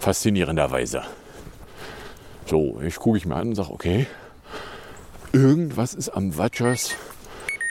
Faszinierenderweise. 0.00 1.02
So, 2.46 2.80
ich 2.80 2.96
gucke 2.96 3.18
ich 3.18 3.26
mir 3.26 3.36
an 3.36 3.48
und 3.48 3.54
sage, 3.54 3.70
okay, 3.70 4.06
irgendwas 5.32 5.94
ist 5.94 6.10
am 6.10 6.36
WatchOS, 6.36 6.94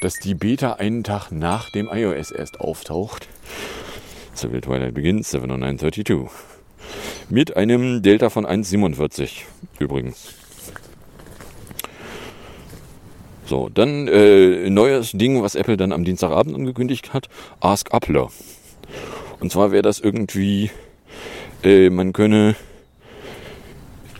dass 0.02 0.16
die 0.16 0.34
Beta 0.34 0.74
einen 0.74 1.04
Tag 1.04 1.32
nach 1.32 1.70
dem 1.72 1.88
iOS 1.92 2.32
erst 2.32 2.60
auftaucht. 2.60 3.28
Civil 4.36 4.62
Twilight 4.62 4.94
Begins 4.94 5.32
70932. 5.32 6.30
Mit 7.30 7.58
einem 7.58 8.02
Delta 8.02 8.30
von 8.30 8.46
1,47 8.46 9.42
übrigens. 9.80 10.34
So, 13.48 13.70
dann 13.74 14.10
äh, 14.10 14.70
neues 14.70 15.14
Ding, 15.14 15.42
was 15.42 15.56
Apple 15.56 15.78
dann 15.78 15.94
am 15.94 16.04
Dienstagabend 16.04 16.54
angekündigt 16.54 17.14
hat, 17.14 17.30
Ask 17.62 17.94
Appler. 17.94 18.28
Und 19.40 19.54
zwar 19.54 19.72
wäre 19.72 19.84
das 19.84 20.00
irgendwie, 20.00 20.70
äh, 21.64 21.90
man 21.90 22.12
könne 22.12 22.58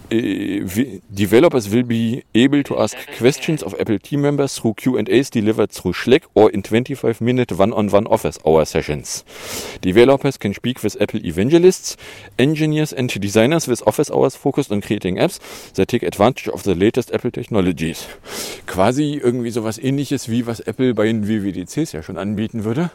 developers 0.10 1.70
will 1.70 1.84
be 1.84 2.24
able 2.34 2.64
to 2.64 2.80
ask 2.80 2.96
questions 3.18 3.62
of 3.62 3.76
Apple 3.80 4.00
team 4.00 4.22
members 4.22 4.58
through 4.58 4.76
Q&As 4.76 5.30
delivered 5.30 5.72
through 5.72 5.94
Slack 5.94 6.24
or 6.34 6.50
in 6.52 6.64
25-minute 6.64 7.52
one-on-one 7.52 8.08
office 8.08 8.40
hour 8.46 8.64
sessions. 8.66 9.26
Developers 9.82 10.38
can 10.38 10.54
speak 10.54 10.82
with 10.84 10.96
Apple 11.02 11.26
evangelists, 11.26 11.98
engineers 12.40 12.94
and 12.94 13.10
designers 13.20 13.68
with 13.68 13.86
office 13.86 14.10
hours 14.10 14.36
focused 14.36 14.72
on 14.72 14.82
creating 14.82 15.18
apps 15.18 15.40
that 15.74 15.90
take 15.90 16.04
advantage 16.04 16.48
of 16.48 16.64
the 16.64 16.76
latest 16.76 17.12
Apple 17.14 17.32
technologies. 17.32 18.08
Quasi 18.66 19.20
irgendwie 19.22 19.52
sowas 19.52 19.78
ähnliches 19.78 20.30
wie 20.30 20.48
was 20.48 20.62
Apple 20.62 20.94
bei 20.94 21.08
den 21.08 21.28
WWDCs 21.28 21.92
ja 21.92 22.02
schon 22.02 22.18
anbieten 22.18 22.64
würde. 22.64 22.92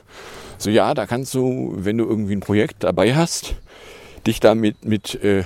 So 0.59 0.71
ja, 0.71 0.95
da 0.95 1.07
kannst 1.07 1.35
du, 1.35 1.75
wenn 1.77 1.99
du 1.99 2.05
irgendwie 2.05 2.37
ein 2.37 2.41
Projekt 2.41 2.85
dabei 2.85 3.15
hast, 3.15 3.57
dich 4.27 4.41
damit 4.41 4.85
mit 4.85 5.23
äh, 5.23 5.45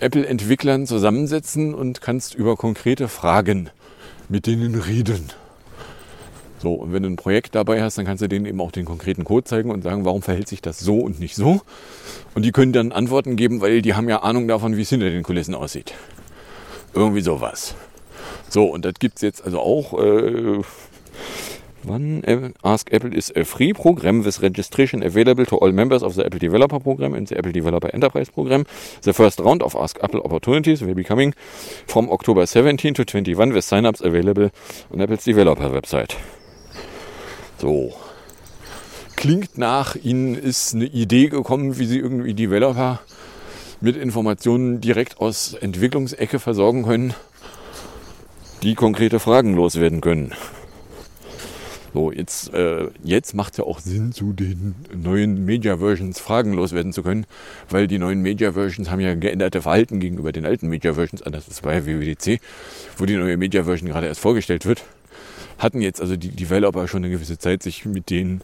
Apple-Entwicklern 0.00 0.86
zusammensetzen 0.86 1.74
und 1.74 2.00
kannst 2.00 2.34
über 2.34 2.56
konkrete 2.56 3.08
Fragen 3.08 3.70
mit 4.28 4.46
denen 4.46 4.74
reden. 4.74 5.30
So, 6.60 6.74
und 6.74 6.92
wenn 6.92 7.04
du 7.04 7.08
ein 7.08 7.16
Projekt 7.16 7.54
dabei 7.54 7.82
hast, 7.82 7.98
dann 7.98 8.04
kannst 8.04 8.22
du 8.22 8.28
denen 8.28 8.44
eben 8.44 8.60
auch 8.60 8.72
den 8.72 8.84
konkreten 8.84 9.24
Code 9.24 9.44
zeigen 9.44 9.70
und 9.70 9.82
sagen, 9.82 10.04
warum 10.04 10.22
verhält 10.22 10.48
sich 10.48 10.60
das 10.60 10.80
so 10.80 10.98
und 10.98 11.20
nicht 11.20 11.36
so. 11.36 11.60
Und 12.34 12.44
die 12.44 12.52
können 12.52 12.72
dann 12.72 12.90
Antworten 12.90 13.36
geben, 13.36 13.60
weil 13.60 13.80
die 13.80 13.94
haben 13.94 14.08
ja 14.08 14.22
Ahnung 14.22 14.48
davon, 14.48 14.76
wie 14.76 14.82
es 14.82 14.88
hinter 14.88 15.10
den 15.10 15.22
Kulissen 15.22 15.54
aussieht. 15.54 15.94
Irgendwie 16.94 17.20
sowas. 17.20 17.74
So, 18.48 18.64
und 18.64 18.84
das 18.84 18.94
gibt 18.98 19.16
es 19.16 19.22
jetzt 19.22 19.44
also 19.44 19.60
auch 19.60 19.92
äh, 20.02 20.62
One 21.88 22.52
Ask 22.64 22.92
Apple 22.92 23.14
is 23.14 23.32
a 23.34 23.44
free 23.44 23.72
program 23.72 24.22
with 24.22 24.42
registration 24.42 25.02
available 25.02 25.46
to 25.46 25.56
all 25.56 25.72
members 25.72 26.02
of 26.02 26.16
the 26.16 26.26
Apple 26.26 26.38
Developer 26.38 26.78
Program 26.78 27.14
and 27.14 27.26
the 27.26 27.38
Apple 27.38 27.52
Developer 27.52 27.88
Enterprise 27.94 28.28
Program. 28.28 28.66
The 29.02 29.14
first 29.14 29.40
round 29.40 29.62
of 29.62 29.74
Ask 29.74 29.98
Apple 30.02 30.20
opportunities 30.20 30.82
will 30.82 30.94
be 30.94 31.02
coming 31.02 31.32
from 31.86 32.10
October 32.10 32.44
17 32.44 32.92
to 32.92 33.04
21 33.06 33.54
with 33.54 33.64
signups 33.64 34.02
available 34.02 34.50
on 34.92 35.00
Apple's 35.00 35.24
Developer 35.24 35.70
website. 35.70 36.14
So. 37.58 37.94
Klingt 39.16 39.56
nach, 39.56 39.96
Ihnen 39.96 40.34
ist 40.34 40.74
eine 40.74 40.84
Idee 40.84 41.28
gekommen, 41.28 41.78
wie 41.78 41.86
Sie 41.86 41.98
irgendwie 41.98 42.34
Developer 42.34 43.00
mit 43.80 43.96
Informationen 43.96 44.80
direkt 44.80 45.20
aus 45.20 45.54
Entwicklungsecke 45.54 46.38
versorgen 46.38 46.84
können, 46.84 47.14
die 48.62 48.74
konkrete 48.74 49.18
Fragen 49.20 49.54
loswerden 49.54 50.00
können. 50.00 50.34
So, 51.94 52.12
jetzt, 52.12 52.52
äh, 52.52 52.88
jetzt 53.02 53.34
macht 53.34 53.52
es 53.52 53.58
ja 53.58 53.64
auch 53.64 53.80
Sinn, 53.80 54.12
zu 54.12 54.32
den 54.32 54.74
neuen 54.94 55.44
Media-Versions 55.44 56.20
fragenlos 56.20 56.72
werden 56.72 56.92
zu 56.92 57.02
können, 57.02 57.26
weil 57.70 57.86
die 57.86 57.98
neuen 57.98 58.20
Media-Versions 58.20 58.90
haben 58.90 59.00
ja 59.00 59.14
geänderte 59.14 59.62
Verhalten 59.62 59.98
gegenüber 59.98 60.32
den 60.32 60.44
alten 60.44 60.68
Media-Versions, 60.68 61.22
anders 61.22 61.48
ist 61.48 61.62
bei 61.62 61.86
WWDC, 61.86 62.40
wo 62.98 63.06
die 63.06 63.16
neue 63.16 63.36
Media-Version 63.36 63.88
gerade 63.88 64.06
erst 64.06 64.20
vorgestellt 64.20 64.66
wird. 64.66 64.84
Hatten 65.58 65.80
jetzt 65.80 66.00
also 66.00 66.16
die 66.16 66.30
Developer 66.30 66.86
schon 66.88 67.04
eine 67.04 67.12
gewisse 67.12 67.38
Zeit, 67.38 67.62
sich 67.62 67.84
mit 67.84 68.10
den 68.10 68.42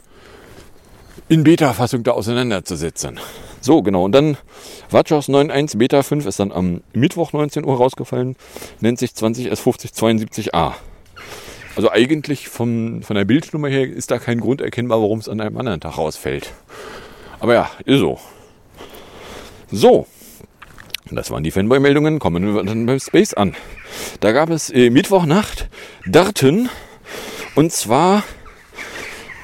in 1.29 1.45
Beta-Fassung 1.45 2.03
da 2.03 2.13
auseinanderzusetzen. 2.13 3.21
So, 3.61 3.83
genau. 3.83 4.05
Und 4.05 4.13
dann 4.13 4.37
WatchOS 4.91 5.29
9.1 5.29 5.79
Beta 5.79 6.03
5 6.03 6.27
ist 6.27 6.41
dann 6.41 6.53
am 6.53 6.83
Mittwoch 6.93 7.33
19 7.33 7.65
Uhr 7.65 7.77
rausgefallen, 7.77 8.37
nennt 8.81 8.99
sich 8.99 9.13
20S5072A. 9.13 10.75
Also 11.77 11.91
eigentlich 11.91 12.49
vom, 12.49 13.03
von 13.03 13.17
der 13.17 13.25
Bildnummer 13.25 13.69
her 13.69 13.85
ist 13.85 14.11
da 14.11 14.19
kein 14.19 14.41
Grund 14.41 14.61
erkennbar, 14.61 15.01
warum 15.01 15.19
es 15.19 15.29
an 15.29 15.41
einem 15.41 15.57
anderen 15.57 15.81
Tag 15.81 15.99
rausfällt. 15.99 16.53
Aber 17.41 17.55
ja, 17.55 17.71
ist 17.85 17.99
so. 17.99 18.21
So, 19.71 20.07
Das 21.11 21.31
waren 21.31 21.43
die 21.43 21.51
Fanboy-Meldungen, 21.51 22.19
kommen 22.21 22.55
wir 22.55 22.63
dann 22.63 22.87
beim 22.87 23.01
Space 23.01 23.35
an. 23.35 23.55
Da 24.21 24.33
gab 24.33 24.51
es 24.51 24.71
äh, 24.71 24.91
Mittwochnacht 24.91 25.69
Daten 26.07 26.69
und 27.57 27.73
zwar 27.73 28.23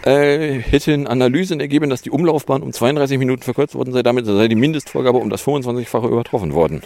äh, 0.05 0.61
hätten 0.61 1.07
Analysen 1.07 1.61
ergeben, 1.61 1.91
dass 1.91 2.01
die 2.01 2.11
Umlaufbahn 2.11 2.63
um 2.63 2.73
32 2.73 3.19
Minuten 3.19 3.43
verkürzt 3.43 3.75
worden 3.75 3.93
sei. 3.93 4.03
Damit 4.03 4.27
sei 4.27 4.49
die 4.49 4.55
Mindestvorgabe 4.55 5.19
um 5.19 5.31
das 5.31 5.45
25-fache 5.45 6.09
übertroffen 6.09 6.55
worden. 6.55 6.83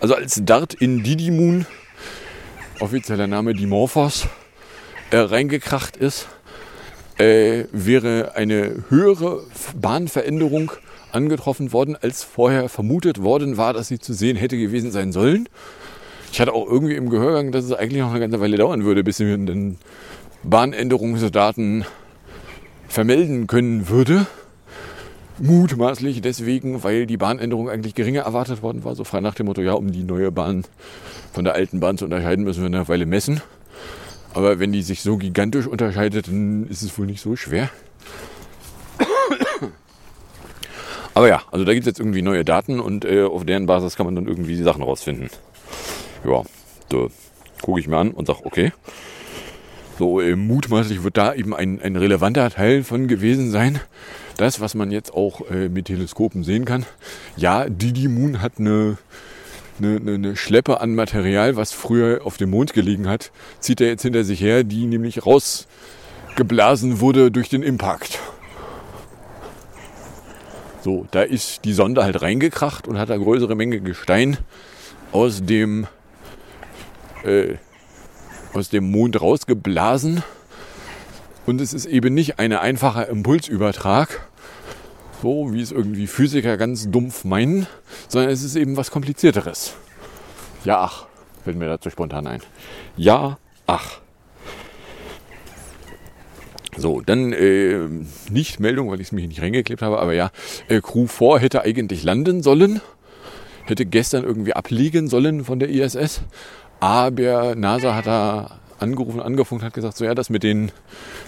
Also 0.00 0.14
als 0.14 0.40
Dart 0.44 0.74
in 0.74 1.02
Didymoon, 1.02 1.66
offizieller 2.80 3.26
Name 3.26 3.54
Dimorphos, 3.54 4.28
äh, 5.12 5.18
reingekracht 5.18 5.96
ist, 5.96 6.26
äh, 7.18 7.64
wäre 7.70 8.32
eine 8.34 8.84
höhere 8.88 9.42
Bahnveränderung 9.78 10.72
angetroffen 11.12 11.72
worden, 11.72 11.96
als 12.00 12.24
vorher 12.24 12.70
vermutet 12.70 13.22
worden 13.22 13.58
war, 13.58 13.74
dass 13.74 13.88
sie 13.88 13.98
zu 13.98 14.14
sehen 14.14 14.36
hätte 14.36 14.56
gewesen 14.56 14.90
sein 14.90 15.12
sollen. 15.12 15.48
Ich 16.32 16.40
hatte 16.40 16.54
auch 16.54 16.66
irgendwie 16.66 16.94
im 16.94 17.10
Gehörgang, 17.10 17.52
dass 17.52 17.66
es 17.66 17.72
eigentlich 17.72 18.00
noch 18.00 18.10
eine 18.10 18.20
ganze 18.20 18.40
Weile 18.40 18.56
dauern 18.56 18.84
würde, 18.84 19.04
bis 19.04 19.20
wir 19.20 19.36
den 19.36 19.76
Bahnänderungsdaten 20.44 21.84
vermelden 22.88 23.46
können 23.46 23.90
würde. 23.90 24.26
Mutmaßlich 25.38 26.22
deswegen, 26.22 26.82
weil 26.84 27.06
die 27.06 27.18
Bahnänderung 27.18 27.68
eigentlich 27.68 27.94
geringer 27.94 28.22
erwartet 28.22 28.62
worden 28.62 28.82
war. 28.84 28.94
So 28.94 29.04
frei 29.04 29.20
nach 29.20 29.34
dem 29.34 29.44
Motto, 29.44 29.60
ja, 29.60 29.74
um 29.74 29.92
die 29.92 30.04
neue 30.04 30.32
Bahn 30.32 30.64
von 31.34 31.44
der 31.44 31.54
alten 31.54 31.80
Bahn 31.80 31.98
zu 31.98 32.06
unterscheiden, 32.06 32.44
müssen 32.44 32.60
wir 32.60 32.66
eine 32.66 32.88
Weile 32.88 33.04
messen. 33.04 33.42
Aber 34.34 34.58
wenn 34.58 34.72
die 34.72 34.82
sich 34.82 35.02
so 35.02 35.16
gigantisch 35.16 35.66
unterscheidet, 35.66 36.28
dann 36.28 36.66
ist 36.68 36.82
es 36.82 36.96
wohl 36.98 37.06
nicht 37.06 37.20
so 37.20 37.36
schwer. 37.36 37.70
Aber 41.14 41.28
ja, 41.28 41.42
also 41.50 41.64
da 41.64 41.74
gibt 41.74 41.86
es 41.86 41.90
jetzt 41.90 42.00
irgendwie 42.00 42.22
neue 42.22 42.44
Daten 42.44 42.80
und 42.80 43.04
äh, 43.04 43.24
auf 43.24 43.44
deren 43.44 43.66
Basis 43.66 43.96
kann 43.96 44.06
man 44.06 44.14
dann 44.14 44.26
irgendwie 44.26 44.56
die 44.56 44.62
Sachen 44.62 44.82
rausfinden. 44.82 45.28
Ja, 46.24 46.42
da 46.88 47.08
gucke 47.60 47.80
ich 47.80 47.88
mir 47.88 47.98
an 47.98 48.12
und 48.12 48.26
sage, 48.26 48.40
okay. 48.44 48.72
So 49.98 50.20
äh, 50.20 50.36
mutmaßlich 50.36 51.04
wird 51.04 51.18
da 51.18 51.34
eben 51.34 51.54
ein, 51.54 51.82
ein 51.82 51.96
relevanter 51.96 52.48
Teil 52.50 52.82
von 52.82 53.08
gewesen 53.08 53.50
sein. 53.50 53.80
Das, 54.38 54.60
was 54.60 54.74
man 54.74 54.90
jetzt 54.90 55.12
auch 55.12 55.50
äh, 55.50 55.68
mit 55.68 55.86
Teleskopen 55.86 56.44
sehen 56.44 56.64
kann. 56.64 56.86
Ja, 57.36 57.68
Didi 57.68 58.08
Moon 58.08 58.40
hat 58.40 58.52
eine, 58.58 58.96
eine, 59.84 60.14
eine 60.14 60.36
Schleppe 60.36 60.80
an 60.80 60.94
Material, 60.94 61.56
was 61.56 61.72
früher 61.72 62.24
auf 62.24 62.36
dem 62.36 62.50
Mond 62.50 62.72
gelegen 62.72 63.08
hat, 63.08 63.30
zieht 63.60 63.80
er 63.80 63.88
jetzt 63.88 64.02
hinter 64.02 64.24
sich 64.24 64.40
her, 64.40 64.64
die 64.64 64.86
nämlich 64.86 65.26
rausgeblasen 65.26 67.00
wurde 67.00 67.30
durch 67.30 67.48
den 67.48 67.62
Impact. 67.62 68.18
So, 70.82 71.06
da 71.12 71.22
ist 71.22 71.64
die 71.64 71.72
Sonde 71.72 72.02
halt 72.02 72.22
reingekracht 72.22 72.88
und 72.88 72.98
hat 72.98 73.10
da 73.10 73.16
größere 73.16 73.54
Menge 73.54 73.80
Gestein 73.80 74.36
aus 75.12 75.44
dem, 75.44 75.86
äh, 77.24 77.54
aus 78.52 78.68
dem 78.68 78.90
Mond 78.90 79.20
rausgeblasen. 79.20 80.24
Und 81.46 81.60
es 81.60 81.72
ist 81.72 81.86
eben 81.86 82.14
nicht 82.14 82.38
ein 82.38 82.52
einfacher 82.52 83.08
Impulsübertrag, 83.08 84.26
so 85.22 85.52
wie 85.52 85.62
es 85.62 85.70
irgendwie 85.70 86.06
Physiker 86.06 86.56
ganz 86.56 86.90
dumpf 86.90 87.24
meinen, 87.24 87.66
sondern 88.08 88.30
es 88.30 88.42
ist 88.42 88.56
eben 88.56 88.76
was 88.76 88.90
komplizierteres. 88.90 89.74
Ja, 90.64 90.80
ach, 90.80 91.06
fällt 91.44 91.56
mir 91.56 91.66
dazu 91.66 91.90
spontan 91.90 92.26
ein. 92.26 92.40
Ja, 92.96 93.38
ach. 93.66 94.00
So, 96.76 97.00
dann 97.00 97.32
äh, 97.32 97.86
nicht 98.30 98.58
Meldung, 98.58 98.90
weil 98.90 99.00
ich 99.00 99.08
es 99.08 99.12
mich 99.12 99.28
nicht 99.28 99.42
reingeklebt 99.42 99.82
habe, 99.82 100.00
aber 100.00 100.14
ja, 100.14 100.30
äh, 100.68 100.80
Crew 100.80 101.06
4 101.06 101.38
hätte 101.38 101.62
eigentlich 101.62 102.02
landen 102.02 102.42
sollen, 102.42 102.80
hätte 103.66 103.86
gestern 103.86 104.24
irgendwie 104.24 104.54
abliegen 104.54 105.08
sollen 105.08 105.44
von 105.44 105.58
der 105.58 105.68
ISS, 105.68 106.22
aber 106.80 107.54
NASA 107.54 107.94
hat 107.94 108.06
da 108.06 108.61
angerufen, 108.82 109.20
angefunkt, 109.20 109.64
hat 109.64 109.74
gesagt, 109.74 109.96
so 109.96 110.04
ja, 110.04 110.14
das 110.14 110.30
mit 110.30 110.42
den 110.42 110.72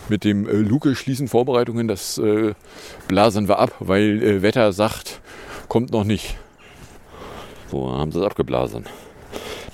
mit 0.08 0.24
dem 0.24 0.46
äh, 0.46 0.52
Luke 0.52 0.94
schließen 0.94 1.28
Vorbereitungen, 1.28 1.88
das 1.88 2.18
äh, 2.18 2.54
blasen 3.08 3.48
wir 3.48 3.58
ab, 3.58 3.74
weil 3.80 4.22
äh, 4.22 4.42
Wetter 4.42 4.72
sagt, 4.72 5.20
kommt 5.68 5.92
noch 5.92 6.04
nicht. 6.04 6.36
So, 7.70 7.90
haben 7.90 8.12
sie 8.12 8.18
es 8.20 8.24
abgeblasen. 8.24 8.84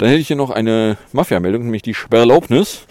Dann 0.00 0.08
hätte 0.08 0.22
ich 0.22 0.28
hier 0.28 0.36
noch 0.36 0.48
eine 0.48 0.96
Mafia-Meldung, 1.12 1.64
nämlich 1.64 1.82
die 1.82 1.92
Sperrlaubnis. 1.92 2.86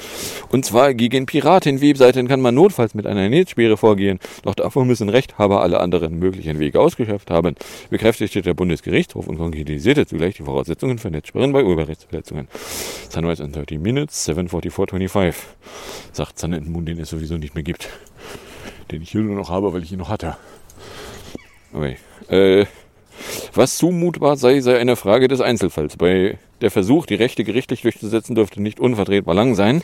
Und 0.50 0.64
zwar 0.64 0.94
gegen 0.94 1.26
Piraten-Webseiten 1.26 2.28
kann 2.28 2.40
man 2.40 2.54
notfalls 2.54 2.94
mit 2.94 3.08
einer 3.08 3.28
Netzsperre 3.28 3.78
vorgehen. 3.78 4.20
Doch 4.44 4.54
davor 4.54 4.86
müssen 4.86 5.10
Rechthaber 5.10 5.64
alle 5.64 5.80
anderen 5.80 6.20
möglichen 6.20 6.60
Wege 6.60 6.80
ausgeschöpft 6.80 7.32
haben, 7.32 7.56
bekräftigte 7.90 8.44
der 8.44 8.54
Bundesgerichtshof 8.54 9.28
und 9.28 9.40
konkretisierte 9.40 10.06
zugleich 10.06 10.36
die 10.36 10.44
Voraussetzungen 10.44 11.00
für 11.00 11.10
Netzsperren 11.10 11.52
bei 11.52 11.64
Urheberrechtsverletzungen. 11.64 12.48
Sunrise 13.10 13.42
in 13.42 13.54
30 13.54 13.80
Minutes, 13.80 14.30
744.25. 14.30 15.34
Sagt 16.12 16.38
Sun 16.38 16.72
Moon, 16.72 16.86
den 16.86 17.00
es 17.00 17.10
sowieso 17.10 17.38
nicht 17.38 17.56
mehr 17.56 17.64
gibt. 17.64 17.90
Den 18.92 19.02
ich 19.02 19.10
hier 19.10 19.22
nur 19.22 19.36
noch 19.36 19.50
habe, 19.50 19.74
weil 19.74 19.82
ich 19.82 19.92
ihn 19.92 19.98
noch 19.98 20.10
hatte. 20.10 20.38
Okay. 21.74 21.98
Äh, 22.28 22.68
was 23.56 23.80
zumutbar 23.80 24.38
sei, 24.38 24.60
sei 24.60 24.78
eine 24.78 24.96
Frage 24.96 25.28
des 25.28 25.42
Einzelfalls. 25.42 25.98
Bei 25.98 26.38
der 26.62 26.72
Versuch, 26.72 27.06
die 27.06 27.16
Rechte 27.16 27.44
gerichtlich 27.44 27.82
durchzusetzen, 27.82 28.36
dürfte 28.36 28.62
nicht 28.62 28.80
unvertretbar 28.80 29.36
lang 29.36 29.56
sein. 29.56 29.82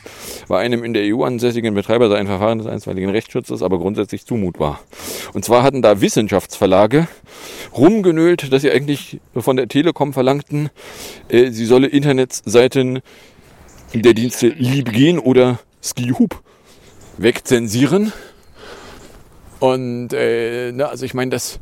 Bei 0.48 0.58
einem 0.58 0.84
in 0.84 0.94
der 0.94 1.14
EU 1.14 1.24
ansässigen 1.24 1.74
Betreiber 1.74 2.08
sei 2.08 2.16
ein 2.16 2.26
Verfahren 2.26 2.58
des 2.58 2.66
einstweiligen 2.66 3.10
Rechtsschutzes 3.10 3.62
aber 3.62 3.78
grundsätzlich 3.78 4.24
zumutbar. 4.24 4.80
Und 5.32 5.44
zwar 5.44 5.62
hatten 5.62 5.82
da 5.82 6.00
Wissenschaftsverlage 6.00 7.08
rumgenölt, 7.76 8.52
dass 8.52 8.62
sie 8.62 8.70
eigentlich 8.70 9.20
von 9.34 9.56
der 9.56 9.68
Telekom 9.68 10.12
verlangten, 10.12 10.70
äh, 11.28 11.50
sie 11.50 11.66
solle 11.66 11.88
Internetseiten 11.88 13.00
der 13.94 14.14
Dienste 14.14 14.48
LibGen 14.48 15.18
oder 15.18 15.58
SkiHoop 15.82 16.42
wegzensieren. 17.18 18.12
Und 19.60 20.12
äh, 20.12 20.72
na, 20.72 20.86
also 20.86 21.04
ich 21.04 21.14
meine, 21.14 21.30
das 21.30 21.60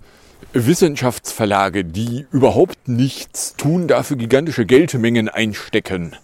Wissenschaftsverlage, 0.52 1.84
die 1.84 2.26
überhaupt 2.30 2.88
nichts 2.88 3.54
tun, 3.56 3.88
dafür 3.88 4.16
gigantische 4.16 4.66
Geldmengen 4.66 5.28
einstecken. 5.28 6.16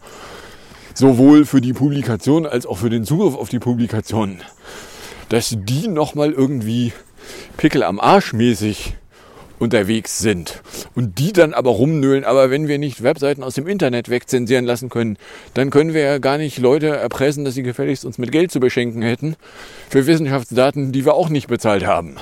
Sowohl 0.95 1.47
für 1.47 1.61
die 1.61 1.73
Publikation 1.73 2.47
als 2.47 2.67
auch 2.67 2.79
für 2.79 2.91
den 2.91 3.05
Zugriff 3.05 3.35
auf 3.35 3.49
die 3.49 3.59
Publikation. 3.59 4.41
Dass 5.29 5.57
die 5.57 5.89
nochmal 5.89 6.33
irgendwie 6.33 6.93
Pickel 7.57 7.83
am 7.83 8.01
Arsch 8.01 8.33
mäßig 8.33 8.95
unterwegs 9.61 10.19
sind 10.19 10.63
und 10.95 11.19
die 11.19 11.33
dann 11.33 11.55
aber 11.55 11.71
rumnöhlen, 11.71 12.25
aber 12.25 12.51
wenn 12.51 12.67
wir 12.67 12.79
nicht 12.79 13.03
Webseiten 13.03 13.43
aus 13.43 13.55
dem 13.55 13.69
Internet 13.69 14.09
wegzensieren 14.09 14.65
lassen 14.65 14.89
können, 14.89 15.19
dann 15.55 15.71
können 15.71 15.93
wir 15.95 16.01
ja 16.01 16.19
gar 16.19 16.39
nicht 16.39 16.59
Leute 16.59 16.89
erpressen, 16.89 17.45
dass 17.45 17.55
sie 17.55 17.63
gefälligst 17.63 18.05
uns 18.05 18.19
mit 18.19 18.33
Geld 18.33 18.51
zu 18.51 18.59
beschenken 18.59 19.03
hätten 19.03 19.37
für 19.89 20.07
Wissenschaftsdaten, 20.07 20.93
die 20.93 21.05
wir 21.05 21.15
auch 21.15 21.29
nicht 21.29 21.47
bezahlt 21.47 21.87
haben. 21.87 22.17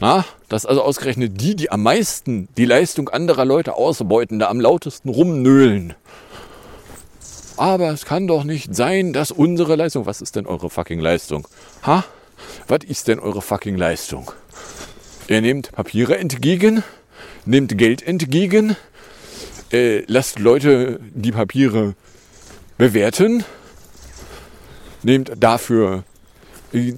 Na, 0.00 0.24
dass 0.52 0.66
also 0.66 0.82
ausgerechnet 0.82 1.40
die, 1.40 1.56
die 1.56 1.70
am 1.70 1.82
meisten 1.82 2.46
die 2.58 2.66
Leistung 2.66 3.08
anderer 3.08 3.46
Leute 3.46 3.74
ausbeuten, 3.74 4.38
da 4.38 4.48
am 4.48 4.60
lautesten 4.60 5.08
rumnöhlen. 5.08 5.94
Aber 7.56 7.88
es 7.90 8.04
kann 8.04 8.26
doch 8.26 8.44
nicht 8.44 8.74
sein, 8.74 9.14
dass 9.14 9.30
unsere 9.30 9.76
Leistung, 9.76 10.04
was 10.04 10.20
ist 10.20 10.36
denn 10.36 10.46
eure 10.46 10.68
fucking 10.68 11.00
Leistung? 11.00 11.48
Ha? 11.86 12.04
Was 12.68 12.80
ist 12.84 13.08
denn 13.08 13.18
eure 13.18 13.40
fucking 13.40 13.76
Leistung? 13.76 14.30
Ihr 15.26 15.40
nehmt 15.40 15.72
Papiere 15.72 16.18
entgegen, 16.18 16.84
nehmt 17.46 17.78
Geld 17.78 18.06
entgegen, 18.06 18.76
äh, 19.72 20.02
lasst 20.06 20.38
Leute 20.38 21.00
die 21.14 21.32
Papiere 21.32 21.94
bewerten, 22.76 23.42
nehmt 25.02 25.32
dafür, 25.36 26.04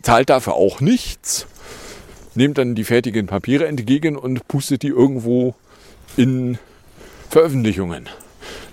zahlt 0.03 0.31
dafür 0.31 0.55
auch 0.55 0.81
nichts 0.81 1.47
nehmt 2.37 2.59
dann 2.59 2.75
die 2.75 2.85
fertigen 2.85 3.27
Papiere 3.27 3.67
entgegen 3.67 4.17
und 4.17 4.47
pustet 4.49 4.83
die 4.83 4.89
irgendwo 4.89 5.55
in 6.17 6.59
Veröffentlichungen. 7.31 8.09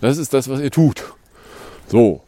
Das 0.01 0.17
ist 0.17 0.33
das, 0.33 0.49
was 0.49 0.59
ihr 0.59 0.71
tut. 0.71 1.13
So. 1.87 2.21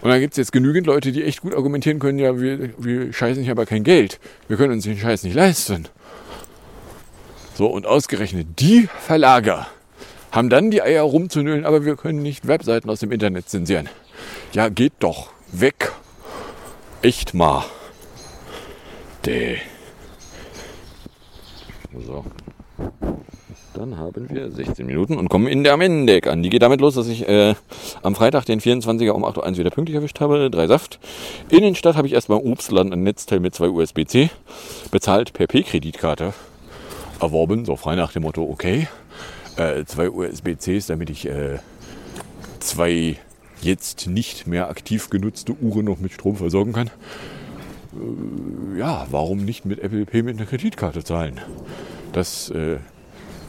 Und 0.00 0.10
dann 0.10 0.20
gibt 0.20 0.34
es 0.34 0.38
jetzt 0.38 0.52
genügend 0.52 0.86
Leute, 0.86 1.10
die 1.10 1.24
echt 1.24 1.40
gut 1.40 1.54
argumentieren 1.54 1.98
können, 1.98 2.18
ja, 2.18 2.40
wir, 2.40 2.70
wir 2.78 3.12
scheißen 3.12 3.42
hier 3.42 3.52
aber 3.52 3.66
kein 3.66 3.82
Geld. 3.82 4.20
Wir 4.46 4.56
können 4.56 4.72
uns 4.72 4.84
den 4.84 4.96
Scheiß 4.96 5.24
nicht 5.24 5.34
leisten. 5.34 5.88
So, 7.56 7.66
und 7.66 7.86
ausgerechnet 7.86 8.46
die 8.60 8.88
Verlager 9.00 9.66
haben 10.30 10.50
dann 10.50 10.70
die 10.70 10.82
Eier 10.82 11.02
rumzunölen, 11.02 11.64
aber 11.64 11.84
wir 11.84 11.96
können 11.96 12.22
nicht 12.22 12.46
Webseiten 12.46 12.88
aus 12.90 13.00
dem 13.00 13.10
Internet 13.10 13.48
zensieren. 13.48 13.88
Ja, 14.52 14.68
geht 14.68 14.92
doch 15.00 15.30
weg. 15.50 15.92
Echt 17.02 17.34
mal. 17.34 17.64
Däh. 19.24 19.58
So. 21.92 22.24
Dann 23.74 23.96
haben 23.96 24.28
wir 24.30 24.50
16 24.50 24.86
Minuten 24.86 25.16
und 25.16 25.28
kommen 25.28 25.46
in 25.46 25.62
der 25.62 25.76
Mendeck 25.76 26.26
an. 26.26 26.42
Die 26.42 26.50
geht 26.50 26.62
damit 26.62 26.80
los, 26.80 26.94
dass 26.94 27.06
ich 27.08 27.28
äh, 27.28 27.54
am 28.02 28.14
Freitag 28.14 28.44
den 28.44 28.60
24er 28.60 29.10
um 29.10 29.24
8.01 29.24 29.52
Uhr 29.52 29.58
wieder 29.58 29.70
pünktlich 29.70 29.94
erwischt 29.94 30.20
habe. 30.20 30.50
Drei 30.50 30.66
Saft. 30.66 30.98
Innenstadt 31.48 31.96
habe 31.96 32.06
ich 32.06 32.14
erstmal 32.14 32.38
Obstladen 32.38 32.92
ein 32.92 33.02
Netzteil 33.02 33.40
mit 33.40 33.54
zwei 33.54 33.68
USB-C. 33.68 34.30
Bezahlt 34.90 35.32
per 35.32 35.46
P-Kreditkarte. 35.46 36.34
Erworben, 37.20 37.64
so 37.64 37.76
frei 37.76 37.96
nach 37.96 38.12
dem 38.12 38.22
Motto, 38.22 38.42
okay. 38.42 38.88
äh, 39.56 39.84
zwei 39.84 40.10
USB-Cs, 40.10 40.86
damit 40.86 41.10
ich 41.10 41.26
äh, 41.26 41.58
zwei 42.60 43.16
jetzt 43.60 44.06
nicht 44.06 44.46
mehr 44.46 44.68
aktiv 44.68 45.10
genutzte 45.10 45.52
Uhren 45.52 45.84
noch 45.84 45.98
mit 45.98 46.12
Strom 46.12 46.36
versorgen 46.36 46.72
kann. 46.72 46.90
Äh, 47.98 48.78
ja, 48.78 49.06
warum 49.10 49.44
nicht 49.44 49.64
mit 49.64 49.80
Apple 49.80 50.06
Pay 50.06 50.22
mit 50.22 50.36
einer 50.36 50.46
Kreditkarte 50.46 51.04
zahlen? 51.04 51.40
Das 52.12 52.50
äh, 52.50 52.78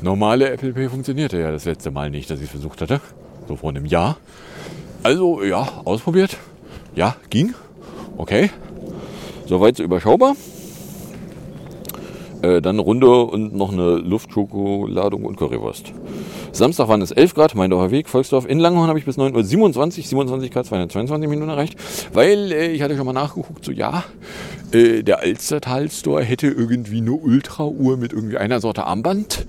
normale 0.01 0.49
Apple 0.49 0.73
Pay 0.73 0.89
funktionierte 0.89 1.39
ja 1.39 1.51
das 1.51 1.65
letzte 1.65 1.91
Mal 1.91 2.09
nicht, 2.09 2.29
dass 2.29 2.39
ich 2.39 2.45
es 2.45 2.51
versucht 2.51 2.81
hatte. 2.81 3.01
So 3.47 3.55
vor 3.55 3.69
einem 3.69 3.85
Jahr. 3.85 4.17
Also 5.03 5.43
ja, 5.43 5.67
ausprobiert. 5.85 6.37
Ja, 6.95 7.15
ging. 7.29 7.53
Okay. 8.17 8.49
Soweit 9.45 9.77
so 9.77 9.83
überschaubar. 9.83 10.35
Äh, 12.41 12.61
dann 12.61 12.79
Runde 12.79 13.09
und 13.09 13.53
noch 13.53 13.73
eine 13.73 13.97
Luftschokoladung 13.97 15.25
und 15.25 15.35
Currywurst. 15.35 15.91
Samstag 16.53 16.87
waren 16.87 17.01
es 17.01 17.11
11 17.11 17.33
Grad, 17.33 17.55
Meindorfer 17.55 17.91
Weg, 17.91 18.07
Volksdorf. 18.07 18.45
In 18.47 18.59
Langhorn 18.59 18.87
habe 18.87 18.97
ich 18.97 19.05
bis 19.05 19.17
9 19.17 19.35
Uhr 19.35 19.43
27, 19.43 20.07
27 20.07 20.49
Grad, 20.49 20.65
222 20.65 21.29
Minuten 21.29 21.49
erreicht. 21.49 21.75
Weil 22.13 22.51
äh, 22.53 22.71
ich 22.71 22.81
hatte 22.81 22.95
schon 22.95 23.05
mal 23.05 23.13
nachgeguckt, 23.13 23.65
so 23.65 23.73
ja, 23.73 24.05
äh, 24.71 25.03
der 25.03 25.19
Alstertal-Store 25.19 26.23
hätte 26.23 26.47
irgendwie 26.47 26.99
eine 26.99 27.11
Ultra-Uhr 27.11 27.97
mit 27.97 28.13
irgendwie 28.13 28.37
einer 28.37 28.61
Sorte 28.61 28.85
Armband. 28.85 29.45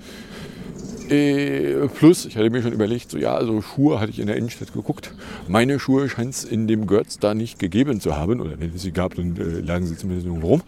Äh, 1.09 1.87
plus, 1.97 2.25
ich 2.25 2.35
hatte 2.35 2.49
mir 2.49 2.61
schon 2.61 2.73
überlegt, 2.73 3.11
so 3.11 3.17
ja, 3.17 3.35
also 3.35 3.61
Schuhe 3.61 4.01
hatte 4.01 4.11
ich 4.11 4.19
in 4.19 4.27
der 4.27 4.35
Innenstadt 4.35 4.73
geguckt. 4.73 5.13
Meine 5.47 5.79
Schuhe 5.79 6.09
scheint 6.09 6.33
es 6.33 6.43
in 6.43 6.67
dem 6.67 6.87
Götz 6.87 7.19
da 7.19 7.33
nicht 7.33 7.57
gegeben 7.57 8.01
zu 8.01 8.17
haben. 8.17 8.41
Oder 8.41 8.59
wenn 8.59 8.75
es 8.75 8.81
sie 8.81 8.91
gab, 8.91 9.15
dann 9.15 9.37
äh, 9.37 9.61
lagen 9.61 9.85
sie 9.85 9.95
zumindest 9.95 10.27
irgendwo 10.27 10.47
rum 10.47 10.61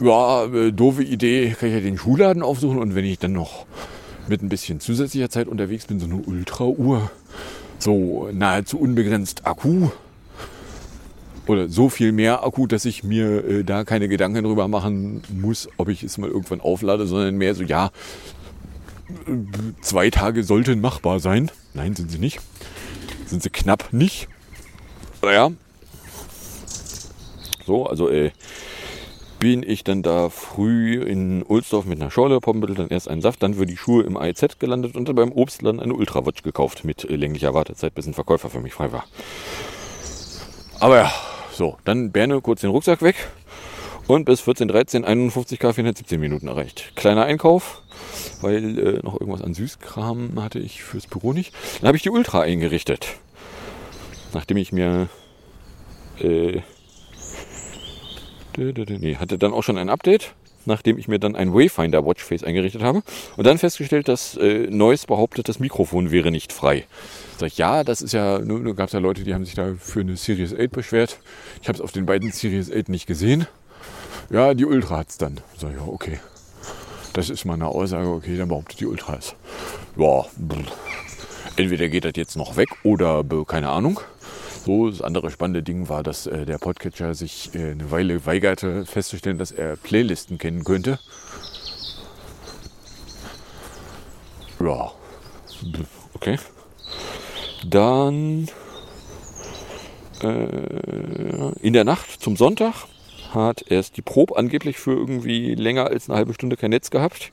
ja, 0.00 0.44
äh, 0.44 0.72
doofe 0.72 1.02
Idee, 1.02 1.54
kann 1.58 1.68
ich 1.68 1.74
ja 1.74 1.80
den 1.80 1.98
Schuhladen 1.98 2.42
aufsuchen 2.42 2.78
und 2.78 2.94
wenn 2.94 3.04
ich 3.04 3.18
dann 3.18 3.32
noch 3.32 3.66
mit 4.28 4.42
ein 4.42 4.48
bisschen 4.48 4.80
zusätzlicher 4.80 5.30
Zeit 5.30 5.48
unterwegs 5.48 5.86
bin, 5.86 6.00
so 6.00 6.06
eine 6.06 6.16
Ultra-Uhr, 6.16 7.10
so 7.78 8.28
nahezu 8.32 8.78
unbegrenzt 8.78 9.46
Akku 9.46 9.88
oder 11.46 11.68
so 11.68 11.88
viel 11.88 12.12
mehr 12.12 12.44
Akku, 12.44 12.66
dass 12.66 12.84
ich 12.84 13.02
mir 13.02 13.44
äh, 13.44 13.64
da 13.64 13.84
keine 13.84 14.08
Gedanken 14.08 14.44
drüber 14.44 14.68
machen 14.68 15.22
muss, 15.32 15.68
ob 15.76 15.88
ich 15.88 16.02
es 16.02 16.18
mal 16.18 16.30
irgendwann 16.30 16.60
auflade, 16.60 17.06
sondern 17.06 17.36
mehr 17.36 17.54
so, 17.54 17.64
ja, 17.64 17.90
zwei 19.80 20.10
Tage 20.10 20.44
sollten 20.44 20.80
machbar 20.80 21.20
sein. 21.20 21.50
Nein, 21.74 21.96
sind 21.96 22.10
sie 22.10 22.18
nicht. 22.18 22.40
Sind 23.26 23.42
sie 23.42 23.50
knapp 23.50 23.92
nicht. 23.92 24.28
Naja. 25.22 25.50
So, 27.66 27.86
also 27.86 28.08
äh, 28.08 28.30
bin 29.40 29.62
ich 29.62 29.84
dann 29.84 30.02
da 30.02 30.28
früh 30.28 31.02
in 31.02 31.42
Ulsdorf 31.42 31.86
mit 31.86 32.00
einer 32.00 32.10
Schorle, 32.10 32.40
Poppenbüttel, 32.40 32.76
dann 32.76 32.88
erst 32.88 33.08
einen 33.08 33.22
Saft, 33.22 33.42
dann 33.42 33.54
für 33.54 33.64
die 33.64 33.76
Schuhe 33.76 34.04
im 34.04 34.18
AEZ 34.18 34.58
gelandet 34.58 34.96
und 34.96 35.08
dann 35.08 35.16
beim 35.16 35.32
Obstland 35.32 35.80
eine 35.80 35.94
Ultrawatch 35.94 36.42
gekauft 36.42 36.84
mit 36.84 37.04
länglicher 37.04 37.54
Wartezeit, 37.54 37.94
bis 37.94 38.06
ein 38.06 38.12
Verkäufer 38.12 38.50
für 38.50 38.60
mich 38.60 38.74
frei 38.74 38.92
war. 38.92 39.04
Aber 40.78 40.96
ja, 40.96 41.12
so, 41.52 41.78
dann 41.86 42.12
Berne 42.12 42.40
kurz 42.42 42.60
den 42.60 42.68
Rucksack 42.68 43.00
weg 43.00 43.16
und 44.06 44.26
bis 44.26 44.42
14.13 44.42 45.04
51 45.04 45.58
K 45.58 45.72
417 45.72 46.20
Minuten 46.20 46.46
erreicht. 46.46 46.92
Kleiner 46.94 47.24
Einkauf, 47.24 47.80
weil 48.42 48.78
äh, 48.78 49.00
noch 49.02 49.18
irgendwas 49.18 49.42
an 49.42 49.54
Süßkram 49.54 50.42
hatte 50.42 50.58
ich 50.58 50.82
fürs 50.82 51.06
Büro 51.06 51.32
nicht. 51.32 51.54
Dann 51.80 51.88
habe 51.88 51.96
ich 51.96 52.02
die 52.02 52.10
Ultra 52.10 52.42
eingerichtet. 52.42 53.06
Nachdem 54.34 54.58
ich 54.58 54.70
mir 54.70 55.08
äh, 56.20 56.60
Nee, 58.56 59.16
hatte 59.16 59.38
dann 59.38 59.52
auch 59.52 59.62
schon 59.62 59.78
ein 59.78 59.88
Update, 59.88 60.34
nachdem 60.66 60.98
ich 60.98 61.08
mir 61.08 61.18
dann 61.18 61.36
ein 61.36 61.54
Wayfinder 61.54 62.04
Watchface 62.04 62.44
eingerichtet 62.44 62.82
habe 62.82 63.02
und 63.36 63.46
dann 63.46 63.58
festgestellt, 63.58 64.08
dass 64.08 64.36
äh, 64.36 64.66
Neues 64.70 65.06
behauptet, 65.06 65.48
das 65.48 65.58
Mikrofon 65.58 66.10
wäre 66.10 66.30
nicht 66.30 66.52
frei. 66.52 66.84
Sag 67.38 67.48
ich, 67.48 67.58
ja, 67.58 67.84
das 67.84 68.02
ist 68.02 68.12
ja, 68.12 68.38
nur, 68.38 68.60
nur 68.60 68.74
gab 68.74 68.88
es 68.88 68.92
ja 68.92 68.98
Leute, 68.98 69.24
die 69.24 69.34
haben 69.34 69.44
sich 69.44 69.54
da 69.54 69.74
für 69.78 70.00
eine 70.00 70.16
Series 70.16 70.54
8 70.54 70.70
beschwert. 70.70 71.18
Ich 71.62 71.68
habe 71.68 71.76
es 71.76 71.80
auf 71.80 71.92
den 71.92 72.06
beiden 72.06 72.32
Series 72.32 72.70
8 72.70 72.88
nicht 72.88 73.06
gesehen. 73.06 73.46
Ja, 74.30 74.54
die 74.54 74.64
Ultra 74.64 74.98
hat 74.98 75.08
es 75.08 75.18
dann. 75.18 75.40
Sag 75.56 75.70
ich, 75.70 75.76
ja, 75.76 75.86
okay. 75.86 76.18
Das 77.12 77.30
ist 77.30 77.44
mal 77.44 77.54
eine 77.54 77.66
Aussage, 77.66 78.08
okay, 78.08 78.36
dann 78.36 78.48
behauptet 78.48 78.80
die 78.80 78.86
Ultra 78.86 79.16
es. 79.16 79.34
Ja, 79.96 80.26
entweder 81.56 81.88
geht 81.88 82.04
das 82.04 82.12
jetzt 82.14 82.36
noch 82.36 82.56
weg 82.56 82.68
oder 82.84 83.24
keine 83.46 83.70
Ahnung. 83.70 84.00
So, 84.64 84.90
das 84.90 85.00
andere 85.00 85.30
spannende 85.30 85.62
Ding 85.62 85.88
war, 85.88 86.02
dass 86.02 86.26
äh, 86.26 86.44
der 86.44 86.58
Podcatcher 86.58 87.14
sich 87.14 87.54
äh, 87.54 87.70
eine 87.70 87.90
Weile 87.90 88.26
weigerte 88.26 88.84
festzustellen, 88.84 89.38
dass 89.38 89.52
er 89.52 89.76
Playlisten 89.76 90.36
kennen 90.36 90.64
könnte. 90.64 90.98
Ja, 94.60 94.92
okay. 96.12 96.38
Dann 97.66 98.48
äh, 100.22 101.52
in 101.62 101.72
der 101.72 101.84
Nacht 101.84 102.20
zum 102.20 102.36
Sonntag 102.36 102.74
hat 103.32 103.64
erst 103.66 103.96
die 103.96 104.02
Probe 104.02 104.36
angeblich 104.36 104.78
für 104.78 104.92
irgendwie 104.92 105.54
länger 105.54 105.86
als 105.86 106.10
eine 106.10 106.18
halbe 106.18 106.34
Stunde 106.34 106.58
kein 106.58 106.70
Netz 106.70 106.90
gehabt 106.90 107.32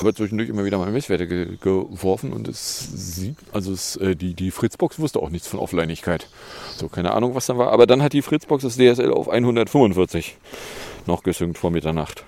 aber 0.00 0.14
zwischendurch 0.14 0.48
immer 0.48 0.64
wieder 0.64 0.78
mal 0.78 0.90
Messwerte 0.90 1.26
ge 1.26 1.56
geworfen 1.60 2.32
und 2.32 2.48
es 2.48 2.88
sieht, 3.16 3.36
also 3.52 3.72
es, 3.72 3.96
äh, 3.96 4.16
die, 4.16 4.34
die 4.34 4.50
Fritzbox 4.50 4.98
wusste 4.98 5.20
auch 5.20 5.30
nichts 5.30 5.48
von 5.48 5.60
Offlinigkeit. 5.60 6.28
So, 6.76 6.88
keine 6.88 7.12
Ahnung, 7.12 7.34
was 7.34 7.46
dann 7.46 7.58
war. 7.58 7.72
Aber 7.72 7.86
dann 7.86 8.02
hat 8.02 8.12
die 8.12 8.22
Fritzbox 8.22 8.62
das 8.62 8.76
DSL 8.76 9.12
auf 9.12 9.28
145 9.28 10.36
noch 11.06 11.22
gesynkt 11.22 11.58
vor 11.58 11.70
Mitternacht. 11.70 12.24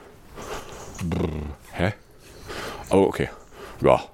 Brr, 1.05 1.29
hä? 1.73 1.93
Aber 2.89 3.07
okay. 3.07 3.29
Ja, 3.83 4.05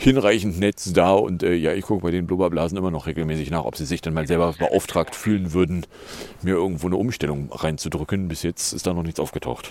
hinreichend 0.00 0.58
Netz 0.58 0.92
da 0.94 1.12
und 1.12 1.42
äh, 1.42 1.54
ja, 1.54 1.74
ich 1.74 1.84
gucke 1.84 2.02
bei 2.02 2.10
den 2.10 2.26
Blubberblasen 2.26 2.78
immer 2.78 2.90
noch 2.90 3.06
regelmäßig 3.06 3.50
nach, 3.50 3.64
ob 3.64 3.76
sie 3.76 3.84
sich 3.84 4.00
dann 4.00 4.14
mal 4.14 4.26
selber 4.26 4.54
beauftragt 4.58 5.14
fühlen 5.14 5.52
würden, 5.52 5.84
mir 6.40 6.54
irgendwo 6.54 6.86
eine 6.86 6.96
Umstellung 6.96 7.50
reinzudrücken. 7.52 8.28
Bis 8.28 8.42
jetzt 8.42 8.72
ist 8.72 8.86
da 8.86 8.94
noch 8.94 9.02
nichts 9.02 9.20
aufgetaucht. 9.20 9.70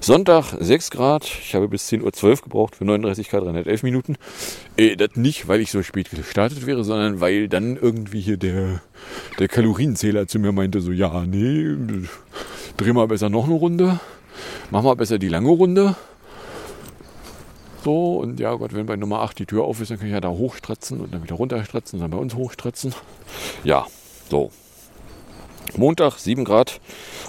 Sonntag 0.00 0.56
6 0.58 0.90
Grad, 0.90 1.24
ich 1.24 1.54
habe 1.54 1.68
bis 1.68 1.86
10.12 1.92 2.24
Uhr 2.24 2.36
gebraucht 2.36 2.76
für 2.76 2.86
39 2.86 3.28
Grad 3.28 3.44
311 3.44 3.82
Minuten. 3.82 4.16
Äh, 4.78 4.96
das 4.96 5.16
nicht, 5.16 5.48
weil 5.48 5.60
ich 5.60 5.70
so 5.70 5.82
spät 5.82 6.08
gestartet 6.08 6.64
wäre, 6.64 6.82
sondern 6.82 7.20
weil 7.20 7.48
dann 7.48 7.76
irgendwie 7.76 8.20
hier 8.20 8.38
der, 8.38 8.80
der 9.38 9.48
Kalorienzähler 9.48 10.26
zu 10.28 10.38
mir 10.38 10.52
meinte, 10.52 10.80
so 10.80 10.92
ja, 10.92 11.26
nee, 11.26 11.76
dreh 12.78 12.92
mal 12.94 13.06
besser 13.06 13.28
noch 13.28 13.44
eine 13.44 13.54
Runde, 13.54 14.00
mach 14.70 14.82
mal 14.82 14.96
besser 14.96 15.18
die 15.18 15.28
lange 15.28 15.50
Runde. 15.50 15.94
So, 17.84 18.18
und 18.18 18.38
ja 18.38 18.54
Gott, 18.54 18.74
wenn 18.74 18.86
bei 18.86 18.96
Nummer 18.96 19.20
8 19.20 19.40
die 19.40 19.46
Tür 19.46 19.64
auf 19.64 19.80
ist, 19.80 19.90
dann 19.90 19.98
kann 19.98 20.06
ich 20.06 20.12
ja 20.12 20.20
da 20.20 20.28
hochstratzen 20.28 21.00
und 21.00 21.12
dann 21.12 21.22
wieder 21.22 21.34
runterstratzen 21.34 21.98
und 21.98 22.02
dann 22.02 22.10
bei 22.10 22.18
uns 22.18 22.34
hochstratzen. 22.34 22.94
Ja, 23.64 23.86
so. 24.30 24.50
Montag, 25.76 26.18
7 26.18 26.44
Grad. 26.44 26.80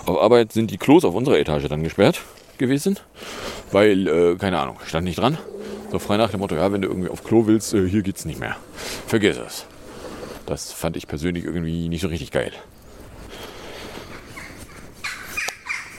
Auf 0.05 0.19
Arbeit 0.19 0.51
sind 0.51 0.69
die 0.69 0.77
Klos 0.77 1.05
auf 1.05 1.15
unserer 1.15 1.39
Etage 1.39 1.67
dann 1.67 1.83
gesperrt 1.83 2.21
gewesen, 2.57 2.99
weil, 3.71 4.07
äh, 4.07 4.35
keine 4.35 4.59
Ahnung, 4.59 4.77
stand 4.85 5.05
nicht 5.05 5.17
dran. 5.17 5.37
So 5.91 5.99
frei 5.99 6.17
nach 6.17 6.29
dem 6.29 6.39
Motto, 6.39 6.55
ja, 6.55 6.71
wenn 6.71 6.81
du 6.81 6.87
irgendwie 6.87 7.09
auf 7.09 7.23
Klo 7.23 7.47
willst, 7.47 7.73
äh, 7.73 7.87
hier 7.87 8.01
geht's 8.01 8.25
nicht 8.25 8.39
mehr. 8.39 8.57
Vergiss 9.07 9.37
es. 9.37 9.65
Das 10.45 10.71
fand 10.71 10.97
ich 10.97 11.07
persönlich 11.07 11.45
irgendwie 11.45 11.87
nicht 11.87 12.01
so 12.01 12.07
richtig 12.09 12.31
geil. 12.31 12.51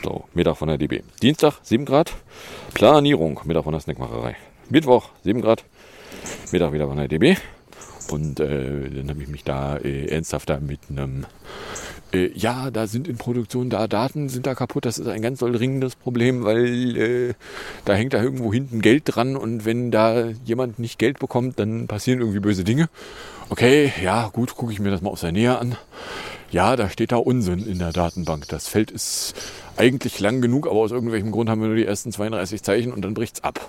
So, 0.05 0.25
Mittag 0.35 0.59
von 0.59 0.69
der 0.69 0.77
DB. 0.77 1.01
Dienstag, 1.23 1.55
7 1.63 1.87
Grad. 1.87 2.13
Planierung, 2.75 3.41
Mittag 3.45 3.65
von 3.65 3.73
der 3.73 3.81
Snackmacherei. 3.81 4.37
Mittwoch, 4.69 5.09
7 5.23 5.41
Grad. 5.41 5.65
Mittag 6.53 6.75
wieder 6.75 6.87
von 6.87 6.99
der 6.99 7.09
DB. 7.09 7.37
Und 8.11 8.39
äh, 8.39 8.91
dann 8.91 9.09
habe 9.09 9.23
ich 9.23 9.29
mich 9.29 9.45
da 9.45 9.79
äh, 9.79 10.09
ernsthafter 10.09 10.61
mit 10.61 10.81
einem, 10.91 11.25
äh, 12.13 12.31
ja, 12.35 12.71
da 12.71 12.87
sind 12.87 13.09
in 13.09 13.17
Produktion, 13.17 13.71
da 13.71 13.89
Daten 13.89 14.29
sind 14.29 14.45
da 14.47 14.55
kaputt. 14.55 14.85
Das 14.85 14.99
ist 14.99 15.07
ein 15.07 15.23
ganz 15.23 15.39
doll 15.39 15.53
dringendes 15.53 15.97
Problem, 15.97 16.45
weil 16.45 16.97
äh, 16.99 17.35
da 17.87 17.95
hängt 17.95 18.13
da 18.13 18.23
irgendwo 18.23 18.53
hinten 18.53 18.83
Geld 18.83 19.05
dran 19.07 19.37
und 19.39 19.65
wenn 19.65 19.91
da 19.91 20.27
jemand 20.45 20.79
nicht 20.79 20.99
Geld 20.99 21.19
bekommt, 21.19 21.59
dann 21.59 21.87
passieren 21.87 22.21
irgendwie 22.21 22.41
böse 22.41 22.63
Dinge. 22.63 22.91
Okay, 23.49 23.91
ja, 24.03 24.29
gut, 24.29 24.55
gucke 24.55 24.71
ich 24.71 24.81
mir 24.81 24.91
das 24.91 25.01
mal 25.01 25.11
aus 25.11 25.23
der 25.23 25.33
Nähe 25.33 25.59
an. 25.59 25.79
Ja, 26.55 26.77
da 26.77 26.89
steht 26.89 27.11
da 27.11 27.17
Unsinn 27.17 27.67
in 27.67 27.81
der 27.81 27.93
Datenbank. 27.93 28.47
Das 28.47 28.69
Feld 28.69 28.93
ist 28.93 29.35
eigentlich 29.77 30.21
lang 30.21 30.41
genug, 30.41 30.69
aber 30.69 30.77
aus 30.77 30.93
irgendwelchem 30.93 31.33
Grund 31.33 31.51
haben 31.51 31.61
wir 31.61 31.67
nur 31.67 31.77
die 31.77 31.85
ersten 31.85 32.13
32 32.13 32.63
Zeichen 32.63 32.93
und 32.93 33.03
dann 33.03 33.13
bricht 33.13 33.39
es 33.39 33.43
ab. 33.43 33.69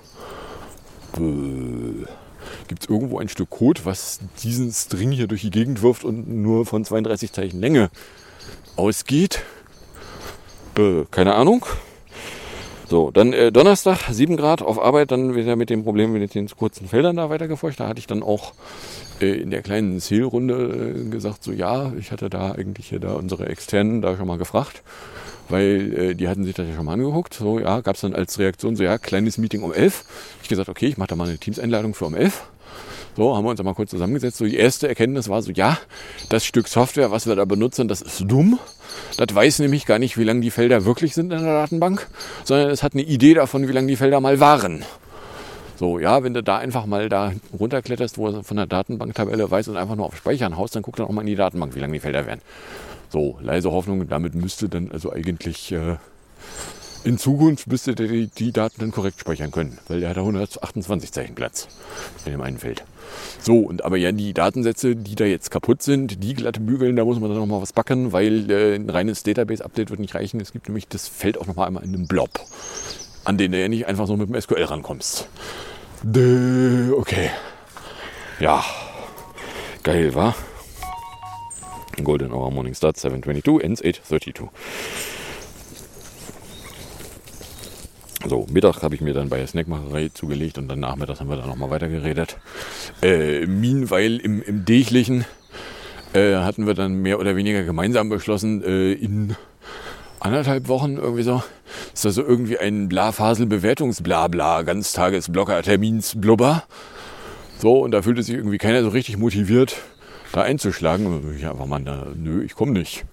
Gibt 1.15 2.83
es 2.83 2.87
irgendwo 2.87 3.17
ein 3.17 3.27
Stück 3.27 3.49
Code, 3.49 3.81
was 3.85 4.19
diesen 4.43 4.71
String 4.71 5.11
hier 5.11 5.25
durch 5.25 5.41
die 5.41 5.49
Gegend 5.49 5.81
wirft 5.81 6.03
und 6.03 6.29
nur 6.29 6.67
von 6.67 6.85
32 6.85 7.31
Zeichen 7.31 7.59
Länge 7.59 7.89
ausgeht? 8.75 9.41
Bäh, 10.75 11.05
keine 11.09 11.33
Ahnung. 11.33 11.65
So, 12.87 13.09
dann 13.09 13.33
äh, 13.33 13.51
Donnerstag, 13.51 13.97
7 14.11 14.37
Grad 14.37 14.61
auf 14.61 14.79
Arbeit, 14.79 15.09
dann 15.09 15.33
wieder 15.33 15.55
mit 15.55 15.71
dem 15.71 15.83
Problem 15.83 16.13
mit 16.13 16.35
den 16.35 16.47
kurzen 16.49 16.87
Feldern 16.87 17.15
da 17.15 17.31
weitergeforscht. 17.31 17.79
Da 17.79 17.87
hatte 17.87 17.97
ich 17.97 18.05
dann 18.05 18.21
auch 18.21 18.51
äh, 18.51 19.04
in 19.19 19.51
der 19.51 19.61
kleinen 19.61 19.99
Sale-Runde 19.99 20.95
äh, 20.95 21.09
gesagt, 21.09 21.43
so 21.43 21.51
ja, 21.51 21.93
ich 21.97 22.11
hatte 22.11 22.29
da 22.29 22.51
eigentlich 22.51 22.89
hier 22.89 22.99
da 22.99 23.13
unsere 23.13 23.47
Externen 23.47 24.01
da 24.01 24.17
schon 24.17 24.27
mal 24.27 24.37
gefragt 24.37 24.83
weil 25.49 25.93
äh, 25.93 26.15
die 26.15 26.27
hatten 26.27 26.43
sich 26.43 26.55
das 26.55 26.67
ja 26.67 26.75
schon 26.75 26.85
mal 26.85 26.93
angeguckt. 26.93 27.33
So, 27.33 27.59
ja, 27.59 27.81
gab 27.81 27.95
es 27.95 28.01
dann 28.01 28.15
als 28.15 28.39
Reaktion 28.39 28.75
so, 28.75 28.83
ja, 28.83 28.97
kleines 28.97 29.37
Meeting 29.37 29.63
um 29.63 29.73
11. 29.73 30.03
Ich 30.41 30.49
gesagt, 30.49 30.69
okay, 30.69 30.87
ich 30.87 30.97
mache 30.97 31.09
da 31.09 31.15
mal 31.15 31.27
eine 31.27 31.37
Teams-Einladung 31.37 31.93
für 31.93 32.05
um 32.05 32.15
11. 32.15 32.43
So, 33.17 33.35
haben 33.35 33.45
wir 33.45 33.51
uns 33.51 33.59
einmal 33.59 33.75
kurz 33.75 33.91
zusammengesetzt. 33.91 34.37
So, 34.37 34.45
die 34.45 34.57
erste 34.57 34.87
Erkenntnis 34.87 35.29
war 35.29 35.41
so, 35.41 35.51
ja, 35.51 35.77
das 36.29 36.45
Stück 36.45 36.67
Software, 36.67 37.11
was 37.11 37.27
wir 37.27 37.35
da 37.35 37.45
benutzen, 37.45 37.87
das 37.87 38.01
ist 38.01 38.23
dumm. 38.27 38.59
Das 39.17 39.33
weiß 39.33 39.59
nämlich 39.59 39.85
gar 39.85 39.99
nicht, 39.99 40.17
wie 40.17 40.23
lang 40.23 40.41
die 40.41 40.51
Felder 40.51 40.85
wirklich 40.85 41.13
sind 41.13 41.31
in 41.31 41.43
der 41.43 41.53
Datenbank, 41.53 42.07
sondern 42.43 42.69
es 42.69 42.83
hat 42.83 42.93
eine 42.93 43.03
Idee 43.03 43.33
davon, 43.33 43.67
wie 43.67 43.71
lang 43.71 43.87
die 43.87 43.95
Felder 43.95 44.19
mal 44.19 44.39
waren. 44.39 44.83
So, 45.75 45.99
ja, 45.99 46.23
wenn 46.23 46.33
du 46.33 46.41
da 46.41 46.57
einfach 46.57 46.85
mal 46.85 47.09
da 47.09 47.33
runterkletterst, 47.57 48.17
wo 48.17 48.27
er 48.29 48.43
von 48.43 48.57
der 48.57 48.65
Datenbanktabelle 48.65 49.49
weiß 49.49 49.67
und 49.67 49.77
einfach 49.77 49.95
nur 49.95 50.05
auf 50.05 50.15
Speichern 50.15 50.57
haust, 50.57 50.75
dann 50.75 50.83
guck 50.83 50.95
dann 50.95 51.05
auch 51.05 51.11
mal 51.11 51.21
in 51.21 51.27
die 51.27 51.35
Datenbank, 51.35 51.75
wie 51.75 51.79
lang 51.79 51.91
die 51.91 51.99
Felder 51.99 52.25
werden. 52.25 52.41
So, 53.09 53.37
leise 53.41 53.71
Hoffnung, 53.71 54.07
damit 54.07 54.35
müsste 54.35 54.69
dann 54.69 54.91
also 54.91 55.11
eigentlich 55.11 55.71
äh, 55.71 55.97
in 57.05 57.19
Zukunft 57.19 57.67
müsste 57.67 57.93
der 57.93 58.07
die, 58.07 58.27
die 58.27 58.51
Daten 58.51 58.79
dann 58.79 58.91
korrekt 58.91 59.19
speichern 59.19 59.51
können, 59.51 59.77
weil 59.87 59.99
der 59.99 60.09
hat 60.09 60.17
da 60.17 60.21
128 60.21 61.11
Zeichen 61.11 61.35
Platz 61.35 61.67
in 62.25 62.31
dem 62.31 62.41
einen 62.41 62.57
Feld. 62.57 62.83
So, 63.39 63.59
und 63.59 63.85
aber 63.85 63.97
ja, 63.97 64.11
die 64.11 64.33
Datensätze, 64.33 64.95
die 64.95 65.13
da 65.13 65.25
jetzt 65.25 65.51
kaputt 65.51 65.83
sind, 65.83 66.23
die 66.23 66.33
glatte 66.33 66.59
bügeln, 66.59 66.95
da 66.95 67.05
muss 67.05 67.19
man 67.19 67.29
dann 67.29 67.39
nochmal 67.39 67.61
was 67.61 67.73
backen, 67.73 68.11
weil 68.11 68.49
äh, 68.49 68.75
ein 68.75 68.89
reines 68.89 69.21
Database-Update 69.21 69.91
wird 69.91 69.99
nicht 69.99 70.15
reichen. 70.15 70.41
Es 70.41 70.51
gibt 70.51 70.67
nämlich 70.67 70.87
das 70.87 71.07
Feld 71.07 71.37
auch 71.37 71.45
nochmal 71.45 71.67
einmal 71.67 71.83
in 71.83 71.93
einem 71.93 72.07
Blob, 72.07 72.31
an 73.25 73.37
den 73.37 73.51
du 73.51 73.59
ja 73.59 73.67
nicht 73.67 73.87
einfach 73.87 74.07
so 74.07 74.15
mit 74.15 74.29
dem 74.29 74.39
SQL 74.39 74.63
rankommst. 74.63 75.27
Dö, 76.03 76.93
okay. 76.97 77.31
Ja. 78.39 78.63
Geil, 79.83 80.15
wa? 80.15 80.35
Golden 82.03 82.31
Hour 82.31 82.51
Morning 82.51 82.75
Start 82.75 82.97
722, 82.97 83.63
ends 83.63 83.81
832. 83.81 84.49
So, 88.27 88.47
Mittag 88.51 88.81
habe 88.81 88.95
ich 88.95 89.01
mir 89.01 89.13
dann 89.13 89.29
bei 89.29 89.37
der 89.37 89.47
Snackmacherei 89.47 90.09
zugelegt 90.09 90.57
und 90.57 90.67
dann 90.67 90.79
nachmittags 90.79 91.19
haben 91.19 91.29
wir 91.29 91.37
dann 91.37 91.47
nochmal 91.47 91.69
weitergeredet. 91.69 92.37
Äh, 93.01 93.45
meanwhile 93.45 94.17
im, 94.17 94.41
im 94.41 94.65
Dächlichen 94.65 95.25
äh, 96.13 96.35
hatten 96.35 96.65
wir 96.65 96.73
dann 96.73 97.01
mehr 97.01 97.19
oder 97.19 97.35
weniger 97.35 97.63
gemeinsam 97.63 98.09
beschlossen, 98.09 98.63
äh, 98.63 98.93
in 98.93 99.35
anderthalb 100.19 100.67
Wochen 100.67 100.97
irgendwie 100.97 101.23
so, 101.23 101.43
ist 101.93 102.05
da 102.05 102.11
so 102.11 102.21
irgendwie 102.21 102.57
ein 102.57 102.89
Blafasel-Bewertungsblabla, 102.89 104.63
Ganztagesblocker, 104.63 105.61
Terminsblubber. 105.61 106.63
So, 107.57 107.79
und 107.79 107.91
da 107.91 108.01
fühlte 108.01 108.23
sich 108.23 108.35
irgendwie 108.35 108.57
keiner 108.57 108.83
so 108.83 108.89
richtig 108.89 109.17
motiviert, 109.17 109.77
da 110.31 110.41
einzuschlagen. 110.41 111.05
Und 111.07 111.35
ich 111.35 111.47
einfach 111.47 111.65
mal, 111.65 111.81
nö, 112.15 112.43
ich 112.43 112.55
komme 112.55 112.71
nicht. 112.71 113.05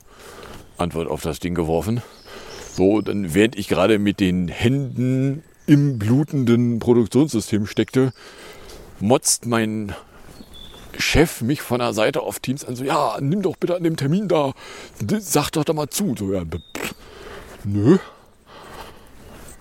Antwort 0.78 1.08
auf 1.08 1.22
das 1.22 1.38
Ding 1.38 1.54
geworfen. 1.54 2.02
So, 2.74 3.00
dann 3.02 3.34
während 3.34 3.56
ich 3.56 3.68
gerade 3.68 3.98
mit 3.98 4.18
den 4.20 4.48
Händen 4.48 5.42
im 5.66 5.98
blutenden 5.98 6.78
Produktionssystem 6.78 7.66
steckte, 7.66 8.12
motzt 8.98 9.46
mein 9.46 9.94
Chef 10.98 11.40
mich 11.40 11.62
von 11.62 11.78
der 11.78 11.92
Seite 11.92 12.20
auf 12.20 12.40
Teams 12.40 12.64
an, 12.64 12.76
so, 12.76 12.84
ja, 12.84 13.16
nimm 13.20 13.42
doch 13.42 13.56
bitte 13.56 13.76
an 13.76 13.82
dem 13.82 13.96
Termin 13.96 14.28
da, 14.28 14.52
sag 15.18 15.50
doch 15.52 15.64
da 15.64 15.72
mal 15.72 15.88
zu. 15.88 16.14
So, 16.18 16.32
ja, 16.32 16.42
nö. 17.64 17.98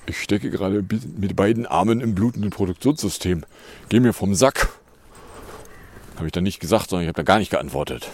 Ich 0.05 0.21
stecke 0.21 0.49
gerade 0.49 0.83
mit 1.17 1.35
beiden 1.35 1.65
Armen 1.65 2.01
im 2.01 2.15
blutenden 2.15 2.49
Produktionssystem. 2.49 3.45
Geh 3.89 3.99
mir 3.99 4.13
vom 4.13 4.35
Sack. 4.35 4.69
Habe 6.17 6.25
ich 6.25 6.31
dann 6.31 6.43
nicht 6.43 6.59
gesagt, 6.59 6.89
sondern 6.89 7.03
ich 7.03 7.07
habe 7.07 7.17
da 7.17 7.23
gar 7.23 7.39
nicht 7.39 7.51
geantwortet. 7.51 8.09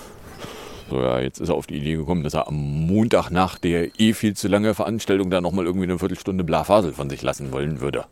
So, 0.90 1.02
ja, 1.02 1.20
jetzt 1.20 1.40
ist 1.40 1.50
er 1.50 1.56
auf 1.56 1.68
die 1.68 1.76
Idee 1.76 1.96
gekommen, 1.96 2.24
dass 2.24 2.34
er 2.34 2.48
am 2.48 2.56
Montag 2.56 3.30
nach 3.30 3.58
der 3.58 4.00
eh 4.00 4.14
viel 4.14 4.36
zu 4.36 4.48
lange 4.48 4.74
Veranstaltung 4.74 5.30
da 5.30 5.42
nochmal 5.42 5.66
irgendwie 5.66 5.84
eine 5.84 6.00
Viertelstunde 6.00 6.44
Blafasel 6.46 6.94
von 6.94 7.10
sich 7.10 7.22
lassen 7.22 7.52
wollen 7.52 7.82
würde. 7.82 8.06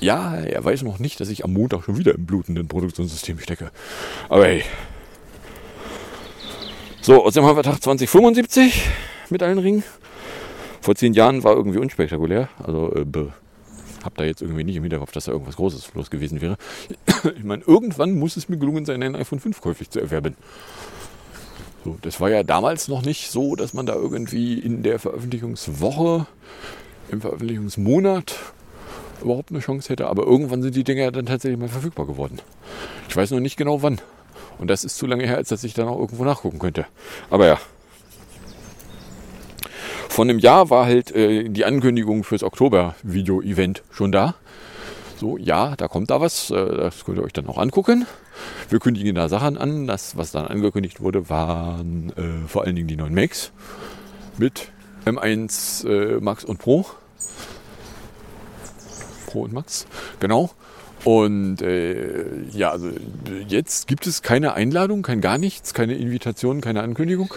Ja, 0.00 0.36
er 0.36 0.64
weiß 0.64 0.82
noch 0.82 0.98
nicht, 0.98 1.20
dass 1.20 1.28
ich 1.28 1.44
am 1.44 1.52
Montag 1.52 1.84
schon 1.84 1.98
wieder 1.98 2.14
im 2.14 2.24
blutenden 2.24 2.68
Produktionssystem 2.68 3.38
stecke. 3.38 3.70
Aber 4.30 4.46
hey. 4.46 4.64
So, 7.02 7.24
außerdem 7.24 7.46
haben 7.46 7.56
wir 7.56 7.62
Tag 7.62 7.82
2075 7.82 8.88
mit 9.28 9.42
allen 9.42 9.58
Ringen. 9.58 9.84
Vor 10.80 10.94
zehn 10.94 11.12
Jahren 11.12 11.44
war 11.44 11.54
irgendwie 11.54 11.78
unspektakulär. 11.78 12.48
Also, 12.58 12.92
äh, 12.94 13.04
hab 14.04 14.14
da 14.16 14.24
jetzt 14.24 14.40
irgendwie 14.40 14.64
nicht 14.64 14.76
im 14.76 14.82
Hinterkopf, 14.82 15.12
dass 15.12 15.26
da 15.26 15.32
irgendwas 15.32 15.56
Großes 15.56 15.92
los 15.94 16.10
gewesen 16.10 16.40
wäre. 16.40 16.56
ich 17.36 17.44
meine, 17.44 17.62
irgendwann 17.66 18.18
muss 18.18 18.36
es 18.36 18.48
mir 18.48 18.56
gelungen 18.56 18.86
sein, 18.86 19.02
ein 19.02 19.14
iPhone 19.14 19.40
5 19.40 19.60
käuflich 19.60 19.90
zu 19.90 20.00
erwerben. 20.00 20.36
So, 21.84 21.96
das 22.02 22.20
war 22.20 22.30
ja 22.30 22.42
damals 22.42 22.88
noch 22.88 23.02
nicht 23.02 23.30
so, 23.30 23.56
dass 23.56 23.72
man 23.72 23.86
da 23.86 23.94
irgendwie 23.94 24.58
in 24.58 24.82
der 24.82 24.98
Veröffentlichungswoche, 24.98 26.26
im 27.10 27.20
Veröffentlichungsmonat 27.20 28.36
überhaupt 29.22 29.50
eine 29.50 29.60
Chance 29.60 29.88
hätte. 29.90 30.06
Aber 30.06 30.24
irgendwann 30.24 30.62
sind 30.62 30.74
die 30.74 30.84
Dinger 30.84 31.10
dann 31.10 31.26
tatsächlich 31.26 31.58
mal 31.58 31.68
verfügbar 31.68 32.06
geworden. 32.06 32.40
Ich 33.08 33.16
weiß 33.16 33.30
noch 33.30 33.40
nicht 33.40 33.56
genau 33.56 33.82
wann. 33.82 34.00
Und 34.58 34.68
das 34.68 34.84
ist 34.84 34.98
zu 34.98 35.06
lange 35.06 35.26
her, 35.26 35.36
als 35.36 35.48
dass 35.48 35.64
ich 35.64 35.72
dann 35.72 35.88
auch 35.88 35.98
irgendwo 35.98 36.24
nachgucken 36.24 36.58
könnte. 36.58 36.86
Aber 37.30 37.46
ja. 37.46 37.58
Vor 40.10 40.24
einem 40.24 40.40
Jahr 40.40 40.70
war 40.70 40.86
halt 40.86 41.14
äh, 41.14 41.48
die 41.48 41.64
Ankündigung 41.64 42.24
fürs 42.24 42.42
Oktober-Video-Event 42.42 43.84
schon 43.92 44.10
da. 44.10 44.34
So, 45.16 45.36
ja, 45.36 45.76
da 45.76 45.86
kommt 45.86 46.10
da 46.10 46.20
was. 46.20 46.50
Äh, 46.50 46.76
das 46.76 47.04
könnt 47.04 47.18
ihr 47.18 47.22
euch 47.22 47.32
dann 47.32 47.46
auch 47.46 47.58
angucken. 47.58 48.06
Wir 48.68 48.80
kündigen 48.80 49.14
da 49.14 49.28
Sachen 49.28 49.56
an. 49.56 49.86
Das, 49.86 50.16
was 50.16 50.32
dann 50.32 50.48
angekündigt 50.48 51.00
wurde, 51.00 51.30
waren 51.30 52.12
äh, 52.16 52.48
vor 52.48 52.64
allen 52.64 52.74
Dingen 52.74 52.88
die 52.88 52.96
neuen 52.96 53.14
Macs 53.14 53.52
mit 54.36 54.72
M1 55.06 55.88
äh, 55.88 56.20
Max 56.20 56.44
und 56.44 56.58
Pro. 56.58 56.86
Pro 59.26 59.42
und 59.42 59.52
Max, 59.52 59.86
genau. 60.18 60.50
Und 61.04 61.62
äh, 61.62 62.42
ja, 62.50 62.72
also 62.72 62.90
jetzt 63.46 63.86
gibt 63.86 64.08
es 64.08 64.22
keine 64.22 64.54
Einladung, 64.54 65.02
kein 65.02 65.20
gar 65.20 65.38
nichts, 65.38 65.72
keine 65.72 65.94
Invitation, 65.94 66.60
keine 66.60 66.82
Ankündigung. 66.82 67.32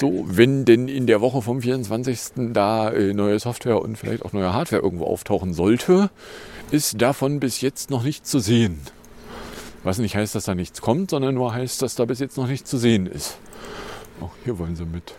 So, 0.00 0.24
wenn 0.28 0.64
denn 0.64 0.86
in 0.86 1.08
der 1.08 1.20
Woche 1.20 1.42
vom 1.42 1.60
24. 1.60 2.52
da 2.52 2.90
äh, 2.90 3.14
neue 3.14 3.38
Software 3.40 3.82
und 3.82 3.96
vielleicht 3.96 4.24
auch 4.24 4.32
neue 4.32 4.52
Hardware 4.52 4.80
irgendwo 4.80 5.06
auftauchen 5.06 5.54
sollte, 5.54 6.10
ist 6.70 7.02
davon 7.02 7.40
bis 7.40 7.60
jetzt 7.60 7.90
noch 7.90 8.04
nichts 8.04 8.30
zu 8.30 8.38
sehen. 8.38 8.78
Was 9.82 9.98
nicht 9.98 10.14
heißt, 10.14 10.36
dass 10.36 10.44
da 10.44 10.54
nichts 10.54 10.80
kommt, 10.80 11.10
sondern 11.10 11.34
nur 11.34 11.52
heißt, 11.52 11.82
dass 11.82 11.96
da 11.96 12.04
bis 12.04 12.20
jetzt 12.20 12.36
noch 12.36 12.46
nichts 12.46 12.70
zu 12.70 12.78
sehen 12.78 13.06
ist. 13.06 13.38
Auch 14.20 14.30
hier 14.44 14.58
wollen 14.58 14.76
sie 14.76 14.84
mit 14.84 15.14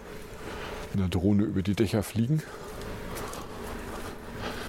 einer 0.94 1.10
Drohne 1.10 1.44
über 1.44 1.62
die 1.62 1.76
Dächer 1.76 2.02
fliegen. 2.02 2.42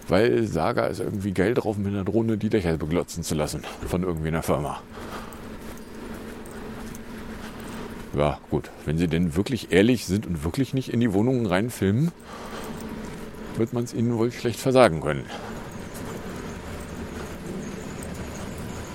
Weil 0.09 0.44
Saga 0.44 0.87
ist 0.87 0.99
irgendwie 0.99 1.33
geil 1.33 1.55
drauf, 1.55 1.77
mit 1.77 1.87
einer 1.88 2.05
Drohne 2.05 2.37
die 2.37 2.51
Dächer 2.51 2.77
beglotzen 2.77 3.23
zu 3.23 3.37
lassen. 3.37 3.62
Von 3.87 4.03
irgendwie 4.03 4.29
einer 4.29 4.42
Firma. 4.42 4.83
Ja, 8.16 8.38
gut. 8.51 8.70
Wenn 8.85 8.99
sie 8.99 9.09
denn 9.09 9.37
wirklich 9.37 9.73
ehrlich 9.73 10.07
sind 10.07 10.27
und 10.27 10.44
wirklich 10.44 10.75
nicht 10.75 10.92
in 10.92 11.01
die 11.01 11.12
Wohnungen 11.12 11.46
reinfilmen, 11.46 12.12
wird 13.57 13.73
man 13.73 13.85
es 13.85 13.94
ihnen 13.94 14.16
wohl 14.16 14.33
schlecht 14.33 14.59
versagen 14.59 15.01
können. 15.01 15.25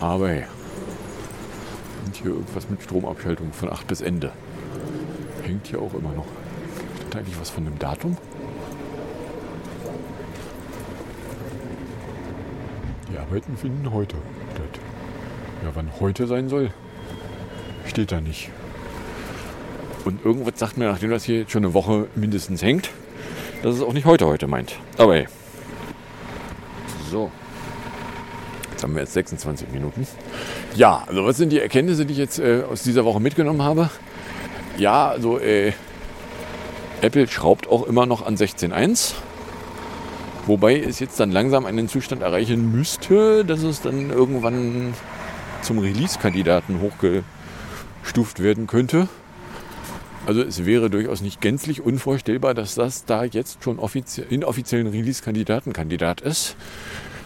Aber 0.01 0.29
hey 0.29 0.45
hier 2.25 2.33
irgendwas 2.33 2.69
mit 2.69 2.81
Stromabschaltung 2.81 3.53
von 3.53 3.71
8 3.71 3.87
bis 3.87 4.01
Ende. 4.01 4.31
Hängt 5.43 5.67
hier 5.67 5.79
auch 5.79 5.93
immer 5.93 6.11
noch. 6.11 6.25
Steht 6.97 7.15
eigentlich 7.15 7.39
was 7.39 7.51
von 7.51 7.65
dem 7.65 7.77
Datum? 7.77 8.17
Die 13.11 13.17
Arbeiten 13.17 13.55
finden 13.55 13.91
heute 13.91 14.15
statt. 14.55 14.79
Ja, 15.63 15.69
wann 15.75 15.91
heute 15.99 16.25
sein 16.25 16.49
soll, 16.49 16.71
steht 17.85 18.11
da 18.11 18.21
nicht. 18.21 18.49
Und 20.05 20.23
irgendwas 20.23 20.53
sagt 20.57 20.77
mir, 20.77 20.85
nachdem 20.85 21.09
das 21.09 21.23
hier 21.25 21.39
jetzt 21.39 21.51
schon 21.51 21.65
eine 21.65 21.73
Woche 21.73 22.07
mindestens 22.15 22.61
hängt, 22.61 22.91
dass 23.63 23.75
es 23.75 23.81
auch 23.81 23.93
nicht 23.93 24.05
heute 24.05 24.27
heute 24.27 24.47
meint. 24.47 24.77
Aber 24.97 25.15
hey. 25.15 25.27
So 27.11 27.31
haben 28.85 28.93
wir 28.93 29.01
jetzt 29.01 29.13
26 29.13 29.69
Minuten. 29.71 30.07
Ja, 30.75 31.03
also 31.07 31.25
was 31.25 31.37
sind 31.37 31.51
die 31.51 31.59
Erkenntnisse, 31.59 32.05
die 32.05 32.13
ich 32.13 32.19
jetzt 32.19 32.37
äh, 32.37 32.63
aus 32.69 32.83
dieser 32.83 33.03
Woche 33.03 33.19
mitgenommen 33.19 33.63
habe? 33.63 33.89
Ja, 34.77 35.09
also 35.09 35.39
äh, 35.39 35.73
Apple 37.01 37.27
schraubt 37.27 37.67
auch 37.67 37.87
immer 37.87 38.05
noch 38.05 38.23
an 38.25 38.37
16.1. 38.37 39.15
Wobei 40.45 40.79
es 40.79 40.99
jetzt 40.99 41.19
dann 41.19 41.31
langsam 41.31 41.65
einen 41.65 41.89
Zustand 41.89 42.21
erreichen 42.21 42.71
müsste, 42.71 43.43
dass 43.43 43.63
es 43.63 43.81
dann 43.81 44.11
irgendwann 44.11 44.93
zum 45.63 45.79
Release-Kandidaten 45.79 46.79
hochgestuft 46.79 48.43
werden 48.43 48.67
könnte. 48.67 49.07
Also 50.25 50.41
es 50.41 50.65
wäre 50.65 50.89
durchaus 50.89 51.21
nicht 51.21 51.39
gänzlich 51.39 51.81
unvorstellbar, 51.81 52.55
dass 52.55 52.73
das 52.73 53.05
da 53.05 53.23
jetzt 53.25 53.63
schon 53.63 53.77
offizie 53.77 54.23
inoffiziellen 54.27 54.87
Release-Kandidatenkandidat 54.87 56.21
ist. 56.21 56.55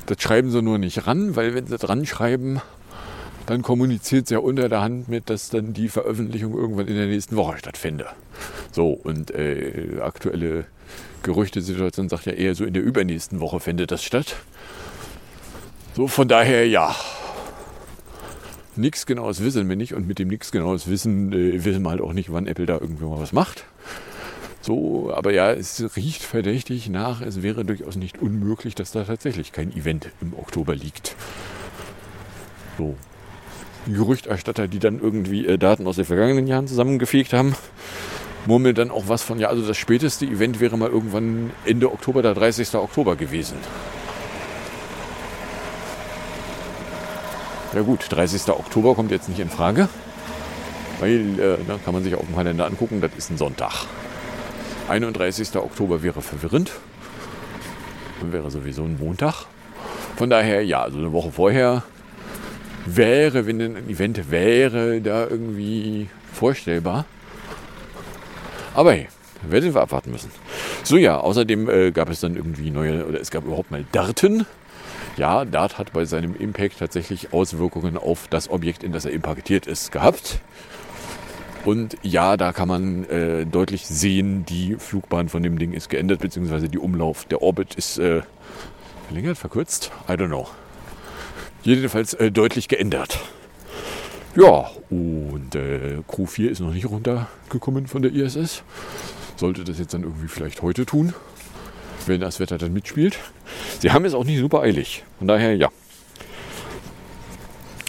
Das 0.05 0.21
schreiben 0.21 0.51
sie 0.51 0.61
nur 0.61 0.77
nicht 0.79 1.07
ran, 1.07 1.37
weil 1.37 1.55
wenn 1.55 1.65
sie 1.65 1.77
dran 1.77 2.05
schreiben, 2.05 2.61
dann 3.45 3.61
kommuniziert 3.61 4.25
es 4.25 4.31
ja 4.31 4.39
unter 4.39 4.67
der 4.67 4.81
Hand 4.81 5.07
mit, 5.07 5.29
dass 5.29 5.49
dann 5.49 5.73
die 5.73 5.87
Veröffentlichung 5.87 6.53
irgendwann 6.53 6.87
in 6.87 6.95
der 6.95 7.07
nächsten 7.07 7.37
Woche 7.37 7.57
stattfinde. 7.57 8.05
So, 8.71 8.89
und 8.89 9.31
äh, 9.31 10.01
aktuelle 10.01 10.65
Gerüchtesituation 11.23 12.09
sagt 12.09 12.25
ja 12.25 12.33
eher 12.33 12.53
so 12.53 12.65
in 12.65 12.73
der 12.73 12.83
übernächsten 12.83 13.39
Woche 13.39 13.61
findet 13.61 13.91
das 13.91 14.03
statt. 14.03 14.35
So, 15.95 16.07
von 16.07 16.27
daher 16.27 16.67
ja. 16.67 16.95
Nichts 18.75 19.05
genaues 19.05 19.43
wissen 19.43 19.67
wir 19.67 19.75
nicht 19.75 19.93
und 19.93 20.07
mit 20.07 20.19
dem 20.19 20.27
nichts 20.27 20.51
genaues 20.51 20.87
Wissen 20.87 21.33
äh, 21.33 21.63
wissen 21.65 21.83
wir 21.83 21.89
halt 21.89 22.01
auch 22.01 22.13
nicht, 22.13 22.31
wann 22.31 22.47
Apple 22.47 22.65
da 22.65 22.77
irgendwie 22.79 23.05
mal 23.05 23.19
was 23.19 23.33
macht. 23.33 23.65
So, 24.61 25.11
aber 25.13 25.31
ja, 25.31 25.51
es 25.51 25.95
riecht 25.95 26.21
verdächtig 26.21 26.89
nach. 26.89 27.21
Es 27.21 27.41
wäre 27.41 27.63
durchaus 27.63 27.95
nicht 27.95 28.21
unmöglich, 28.21 28.75
dass 28.75 28.91
da 28.91 29.03
tatsächlich 29.03 29.51
kein 29.51 29.71
Event 29.75 30.09
im 30.21 30.33
Oktober 30.33 30.75
liegt. 30.75 31.15
So. 32.77 32.95
Die 33.85 33.93
Gerüchterstatter, 33.93 34.67
die 34.67 34.79
dann 34.79 34.99
irgendwie 34.99 35.45
äh, 35.45 35.57
Daten 35.57 35.87
aus 35.87 35.95
den 35.95 36.05
vergangenen 36.05 36.47
Jahren 36.47 36.67
zusammengefegt 36.67 37.33
haben, 37.33 37.55
murmeln 38.45 38.75
dann 38.75 38.91
auch 38.91 39.07
was 39.07 39.23
von, 39.23 39.39
ja, 39.39 39.47
also 39.47 39.65
das 39.65 39.77
späteste 39.77 40.25
Event 40.25 40.59
wäre 40.59 40.77
mal 40.77 40.89
irgendwann 40.89 41.51
Ende 41.65 41.91
Oktober, 41.91 42.21
der 42.21 42.33
30. 42.33 42.75
Oktober 42.75 43.15
gewesen. 43.15 43.57
Ja 47.73 47.81
gut, 47.81 48.07
30. 48.09 48.49
Oktober 48.49 48.95
kommt 48.95 49.11
jetzt 49.11 49.29
nicht 49.29 49.39
in 49.39 49.49
Frage, 49.49 49.89
weil 50.99 51.39
äh, 51.39 51.57
da 51.67 51.77
kann 51.83 51.93
man 51.93 52.03
sich 52.03 52.15
auf 52.15 52.25
dem 52.25 52.35
Kalender 52.35 52.65
angucken, 52.65 52.99
das 52.99 53.11
ist 53.15 53.29
ein 53.29 53.37
Sonntag. 53.37 53.85
31. 54.89 55.55
Oktober 55.55 56.01
wäre 56.01 56.21
verwirrend. 56.21 56.71
Wäre 58.21 58.49
sowieso 58.49 58.83
ein 58.83 58.97
Montag. 58.99 59.45
Von 60.17 60.31
daher, 60.31 60.65
ja, 60.65 60.81
also 60.81 60.97
eine 60.97 61.13
Woche 61.13 61.31
vorher 61.31 61.83
wäre, 62.85 63.45
wenn 63.45 63.61
ein 63.61 63.87
Event 63.87 64.31
wäre, 64.31 64.99
da 64.99 65.27
irgendwie 65.27 66.09
vorstellbar. 66.33 67.05
Aber 68.73 68.93
hey, 68.93 69.09
werden 69.43 69.73
wir 69.73 69.81
abwarten 69.81 70.11
müssen. 70.11 70.31
So 70.83 70.97
ja, 70.97 71.19
außerdem 71.19 71.69
äh, 71.69 71.91
gab 71.91 72.09
es 72.09 72.19
dann 72.19 72.35
irgendwie 72.35 72.71
neue, 72.71 73.05
oder 73.05 73.21
es 73.21 73.29
gab 73.29 73.45
überhaupt 73.45 73.69
mal 73.69 73.85
Darten. 73.91 74.45
Ja, 75.19 75.43
Dart 75.43 75.77
hat 75.77 75.91
bei 75.91 76.05
seinem 76.05 76.33
Impact 76.33 76.79
tatsächlich 76.79 77.33
Auswirkungen 77.33 77.97
auf 77.97 78.29
das 78.29 78.49
Objekt, 78.49 78.85
in 78.85 78.93
das 78.93 79.03
er 79.03 79.11
impactiert 79.11 79.67
ist, 79.67 79.91
gehabt. 79.91 80.39
Und 81.65 81.97
ja, 82.03 82.37
da 82.37 82.53
kann 82.53 82.69
man 82.69 83.03
äh, 83.03 83.45
deutlich 83.45 83.85
sehen, 83.85 84.45
die 84.45 84.77
Flugbahn 84.79 85.27
von 85.27 85.43
dem 85.43 85.59
Ding 85.59 85.73
ist 85.73 85.89
geändert, 85.89 86.21
beziehungsweise 86.21 86.69
die 86.69 86.77
Umlauf, 86.77 87.25
der 87.25 87.41
Orbit 87.41 87.75
ist 87.75 87.97
äh, 87.97 88.21
verlängert, 89.07 89.37
verkürzt? 89.37 89.91
I 90.07 90.13
don't 90.13 90.27
know. 90.27 90.47
Jedenfalls 91.63 92.13
äh, 92.13 92.31
deutlich 92.31 92.69
geändert. 92.69 93.19
Ja, 94.37 94.71
und 94.89 95.53
äh, 95.53 95.97
Crew 96.07 96.27
4 96.27 96.49
ist 96.49 96.61
noch 96.61 96.71
nicht 96.71 96.85
runtergekommen 96.85 97.87
von 97.87 98.03
der 98.03 98.13
ISS. 98.13 98.63
Sollte 99.35 99.65
das 99.65 99.79
jetzt 99.79 99.93
dann 99.93 100.03
irgendwie 100.03 100.29
vielleicht 100.29 100.61
heute 100.61 100.85
tun, 100.85 101.13
wenn 102.05 102.21
das 102.21 102.39
Wetter 102.39 102.57
dann 102.57 102.73
mitspielt. 102.73 103.17
Sie 103.79 103.91
haben 103.91 104.05
es 104.05 104.13
auch 104.13 104.23
nicht 104.23 104.39
super 104.39 104.61
eilig. 104.61 105.03
Von 105.17 105.27
daher, 105.27 105.55
ja. 105.55 105.69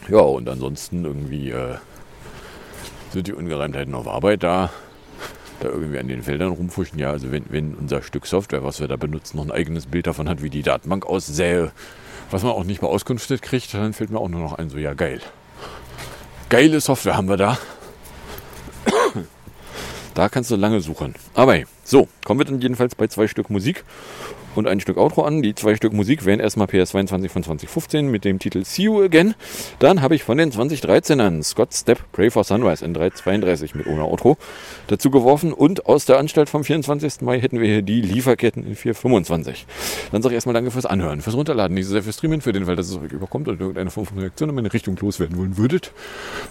Ja, 0.09 0.19
und 0.19 0.49
ansonsten 0.49 1.05
irgendwie 1.05 1.51
äh, 1.51 1.77
sind 3.13 3.27
die 3.27 3.33
Ungereimtheiten 3.33 3.95
auf 3.95 4.09
Arbeit 4.09 4.43
da. 4.43 4.71
Da 5.61 5.69
irgendwie 5.69 5.99
an 5.99 6.09
den 6.09 6.23
Feldern 6.23 6.53
rumfuschen. 6.53 6.99
Ja, 6.99 7.11
also 7.11 7.31
wenn, 7.31 7.45
wenn 7.51 7.75
unser 7.75 8.03
Stück 8.03 8.27
Software, 8.27 8.65
was 8.65 8.81
wir 8.81 8.89
da 8.89 8.97
benutzen, 8.97 9.37
noch 9.37 9.45
ein 9.45 9.51
eigenes 9.51 9.87
Bild 9.87 10.07
davon 10.07 10.29
hat, 10.29 10.43
wie 10.43 10.51
die 10.51 10.63
Datenbank 10.63 11.07
aussähe, 11.07 11.71
was 12.31 12.43
man 12.43 12.53
auch 12.53 12.65
nicht 12.65 12.81
mal 12.81 12.89
auskünftet 12.89 13.43
kriegt, 13.43 13.75
dann 13.75 13.93
fällt 13.93 14.11
mir 14.11 14.19
auch 14.19 14.29
nur 14.29 14.41
noch 14.41 14.55
ein, 14.55 14.71
so 14.71 14.79
ja 14.79 14.95
geil. 14.95 15.21
Geile 16.49 16.81
Software 16.81 17.17
haben 17.17 17.29
wir 17.29 17.37
da. 17.37 17.59
Da 20.21 20.29
kannst 20.29 20.51
du 20.51 20.57
lange 20.57 20.83
suchen. 20.83 21.15
Aber 21.33 21.55
hey, 21.55 21.65
so, 21.83 22.07
kommen 22.27 22.41
wir 22.41 22.45
dann 22.45 22.61
jedenfalls 22.61 22.95
bei 22.95 23.07
zwei 23.07 23.27
Stück 23.27 23.49
Musik 23.49 23.85
und 24.55 24.69
ein 24.69 24.79
Stück 24.79 24.99
Outro 24.99 25.23
an. 25.23 25.41
Die 25.41 25.55
zwei 25.55 25.77
Stück 25.77 25.95
Musik 25.95 26.27
wären 26.27 26.41
erstmal 26.41 26.67
PS22 26.67 27.31
von 27.31 27.43
2015 27.43 28.07
mit 28.07 28.27
dem 28.27 28.39
Titel 28.39 28.67
See 28.67 28.83
You 28.83 29.01
Again. 29.01 29.35
Dann 29.79 30.03
habe 30.03 30.15
ich 30.15 30.23
von 30.23 30.37
den 30.37 30.53
2013ern 30.53 31.43
Scott 31.43 31.73
Step 31.73 32.01
Pray 32.13 32.31
for 32.31 32.45
Sunrise 32.45 32.85
in 32.85 32.93
332 32.93 33.75
mit 33.75 33.87
ohne 33.87 34.05
Outro 34.05 34.37
dazu 34.89 35.11
geworfen. 35.11 35.55
Und 35.55 35.87
aus 35.87 36.05
der 36.05 36.19
Anstalt 36.19 36.51
vom 36.51 36.65
24. 36.65 37.23
Mai 37.23 37.41
hätten 37.41 37.59
wir 37.59 37.67
hier 37.67 37.81
die 37.81 38.03
Lieferketten 38.03 38.67
in 38.67 38.77
425. 38.77 39.65
Dann 40.13 40.21
sage 40.21 40.35
ich 40.35 40.37
erstmal 40.37 40.53
danke 40.53 40.71
fürs 40.71 40.85
Anhören, 40.85 41.23
fürs 41.23 41.35
Runterladen, 41.35 41.75
nicht 41.75 41.87
so 41.87 41.93
sehr 41.93 42.03
fürs 42.03 42.17
Streamen, 42.17 42.43
für 42.43 42.53
den 42.53 42.67
Fall, 42.67 42.77
dass 42.77 42.91
es 42.91 42.99
euch 42.99 43.13
überkommt 43.13 43.49
und 43.49 43.59
irgendeine 43.59 43.91
Form 43.91 44.05
von 44.05 44.19
Reaktion 44.19 44.51
in 44.51 44.55
meine 44.55 44.71
Richtung 44.71 44.99
loswerden 45.01 45.39
wollen 45.39 45.57
würdet. 45.57 45.93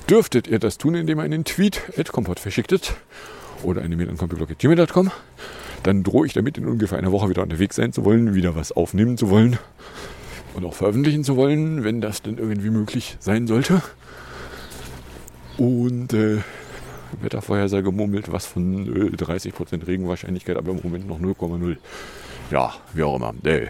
Dürftet 0.09 0.47
ihr 0.47 0.57
das 0.57 0.79
tun, 0.79 0.95
indem 0.95 1.19
ihr 1.19 1.23
einen 1.23 1.43
Tweet 1.43 1.83
at 1.95 2.11
Kompott 2.11 2.39
verschicktet 2.39 2.95
oder 3.63 3.81
eine 3.81 3.95
Mail 3.95 4.09
an 4.09 4.17
kompott.gmail.com 4.17 5.11
dann 5.83 6.03
drohe 6.03 6.27
ich 6.27 6.33
damit 6.33 6.57
in 6.57 6.65
ungefähr 6.65 6.97
einer 6.97 7.11
Woche 7.11 7.29
wieder 7.29 7.43
unterwegs 7.43 7.75
sein 7.75 7.93
zu 7.93 8.03
wollen, 8.05 8.33
wieder 8.33 8.55
was 8.55 8.71
aufnehmen 8.71 9.17
zu 9.17 9.29
wollen 9.29 9.57
und 10.53 10.65
auch 10.65 10.73
veröffentlichen 10.73 11.23
zu 11.23 11.35
wollen, 11.35 11.83
wenn 11.83 12.01
das 12.01 12.21
denn 12.21 12.37
irgendwie 12.37 12.69
möglich 12.69 13.17
sein 13.19 13.47
sollte. 13.47 13.81
Und 15.57 16.13
äh, 16.13 16.37
Wettervorhersage 17.21 17.91
murmelt 17.91 18.31
was 18.31 18.45
von 18.45 18.87
äh, 18.87 19.15
30% 19.15 19.87
Regenwahrscheinlichkeit, 19.87 20.57
aber 20.57 20.71
im 20.71 20.79
Moment 20.83 21.07
noch 21.07 21.19
0,0. 21.19 21.77
Ja, 22.51 22.73
wie 22.93 23.03
auch 23.03 23.15
immer. 23.17 23.33
Äh, 23.43 23.67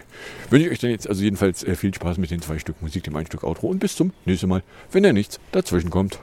wünsche 0.48 0.66
ich 0.66 0.72
euch 0.72 0.78
dann 0.78 0.90
jetzt 0.90 1.08
also 1.08 1.22
jedenfalls 1.22 1.64
äh, 1.64 1.74
viel 1.74 1.92
Spaß 1.92 2.18
mit 2.18 2.30
den 2.30 2.40
zwei 2.40 2.58
Stück 2.58 2.80
Musik, 2.80 3.04
dem 3.04 3.16
ein 3.16 3.26
Stück 3.26 3.44
Outro 3.44 3.68
und 3.68 3.78
bis 3.78 3.96
zum 3.96 4.12
nächsten 4.24 4.48
Mal, 4.48 4.62
wenn 4.90 5.02
da 5.02 5.12
nichts 5.12 5.38
dazwischen 5.52 5.90
kommt. 5.90 6.18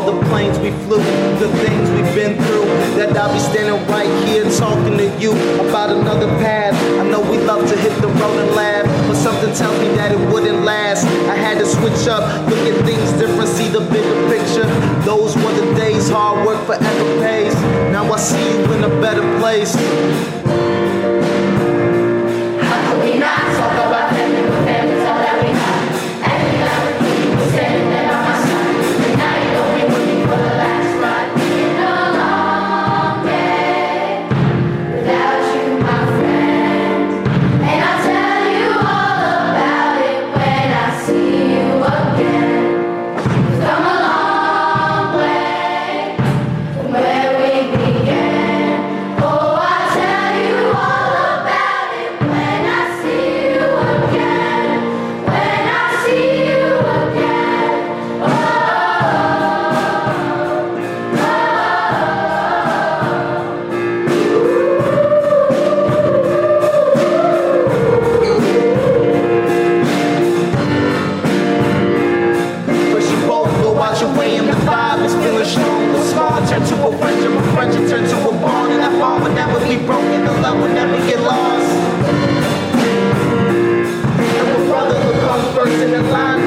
All 0.00 0.12
the 0.12 0.26
planes 0.28 0.58
we 0.58 0.70
flew, 0.84 0.98
the 1.38 1.48
things 1.60 1.90
we've 1.90 2.14
been 2.14 2.36
through? 2.44 2.64
That 2.96 3.16
I'll 3.16 3.32
be 3.32 3.38
standing 3.38 3.76
right 3.88 4.08
here 4.26 4.44
talking 4.56 4.96
to 4.96 5.08
you 5.20 5.32
about 5.68 5.90
another 5.90 6.26
path. 6.40 6.74
I 6.98 7.08
know 7.08 7.20
we 7.20 7.36
love 7.38 7.68
to 7.68 7.76
hit 7.76 7.92
the 8.00 8.08
road 8.08 8.38
and 8.40 8.50
laugh, 8.56 8.86
but 9.08 9.16
something 9.16 9.52
tells 9.54 9.78
me 9.80 9.88
that 9.96 10.12
it 10.12 10.32
wouldn't 10.32 10.62
last. 10.64 11.04
I 11.28 11.34
had 11.34 11.58
to 11.58 11.66
switch 11.66 12.08
up, 12.08 12.22
look 12.48 12.60
at 12.60 12.84
things 12.86 13.12
different, 13.12 13.48
see 13.48 13.68
the 13.68 13.80
bigger 13.92 14.16
picture. 14.28 14.66
Those 15.04 15.36
were 15.36 15.52
the 15.52 15.74
days, 15.74 16.08
hard 16.08 16.46
work 16.46 16.64
forever 16.64 17.04
pays. 17.20 17.54
Now 17.92 18.10
I 18.10 18.16
see 18.18 18.40
you 18.40 18.72
in 18.72 18.84
a 18.84 19.00
better 19.00 19.26
place. 19.38 19.74
How 22.64 22.78
could 22.88 23.04
we 23.04 23.18
not 23.18 23.40
talk 23.58 23.74
about 23.86 23.99
the 85.90 86.04
fire. 86.04 86.39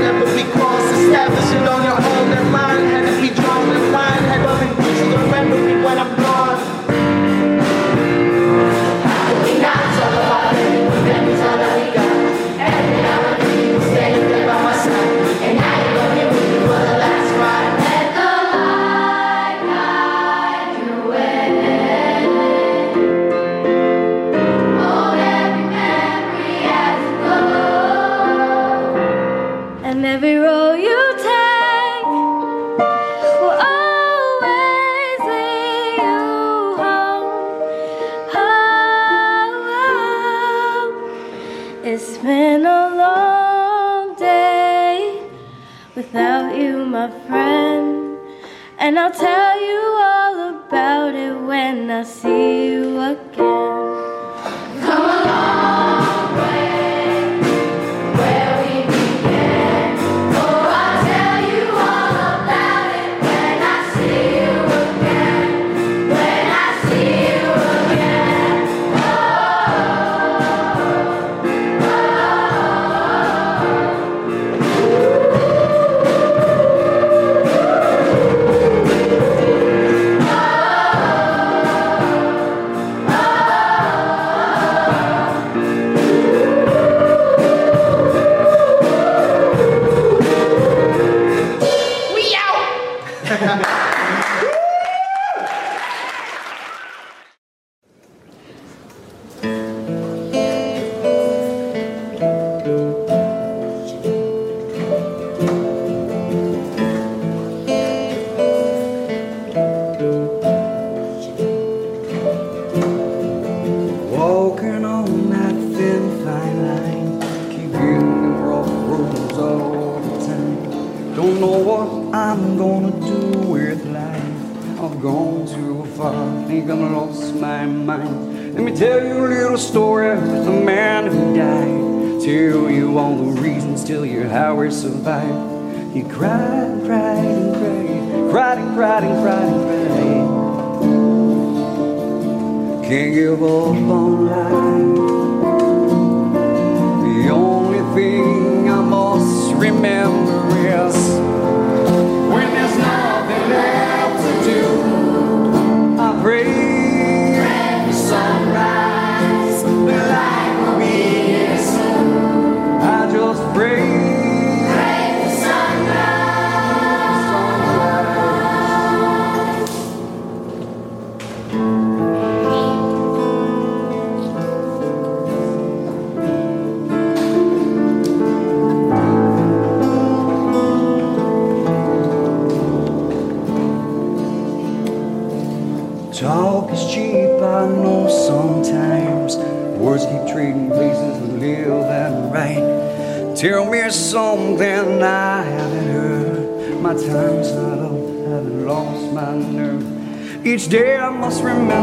Each 200.53 200.69
day 200.69 200.97
I 200.97 201.09
must 201.09 201.43
remember 201.43 201.82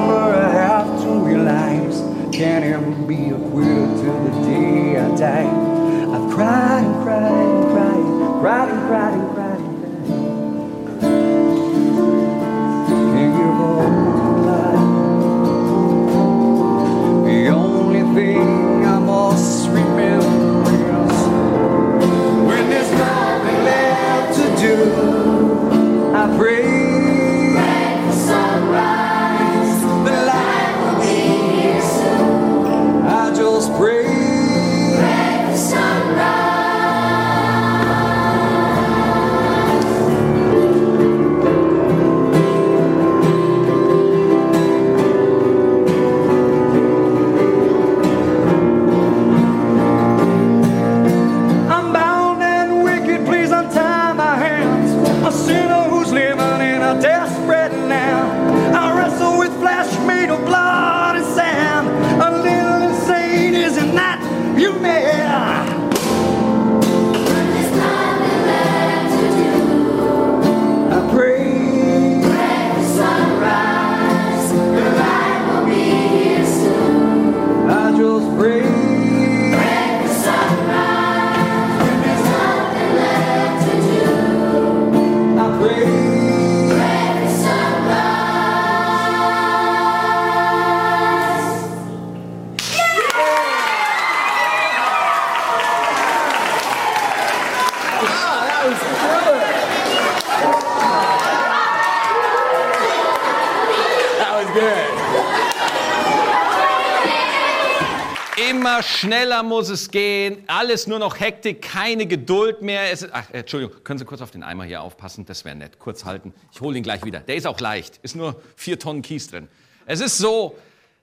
schneller 109.41 109.43
muss 109.43 109.68
es 109.68 109.91
gehen. 109.91 110.45
Alles 110.47 110.86
nur 110.86 110.99
noch 110.99 111.18
Hektik, 111.18 111.62
keine 111.62 112.07
Geduld 112.07 112.62
mehr. 112.62 112.93
Es 112.93 113.03
ist, 113.03 113.11
ach, 113.12 113.24
Entschuldigung, 113.32 113.82
können 113.84 113.99
Sie 113.99 114.05
kurz 114.05 114.20
auf 114.20 114.30
den 114.30 114.43
Eimer 114.43 114.64
hier 114.64 114.82
aufpassen? 114.82 115.24
Das 115.26 115.45
wäre 115.45 115.57
nett. 115.57 115.78
Kurz 115.78 116.05
halten. 116.05 116.32
Ich 116.53 116.61
hole 116.61 116.76
ihn 116.76 116.82
gleich 116.82 117.05
wieder. 117.05 117.20
Der 117.20 117.36
ist 117.36 117.47
auch 117.47 117.61
leicht. 117.61 117.99
Ist 118.03 118.16
nur 118.16 118.41
vier 118.57 118.78
Tonnen 118.78 119.03
Kies 119.03 119.28
drin. 119.28 119.49
Es 119.86 120.01
ist 120.01 120.18
so, 120.18 120.57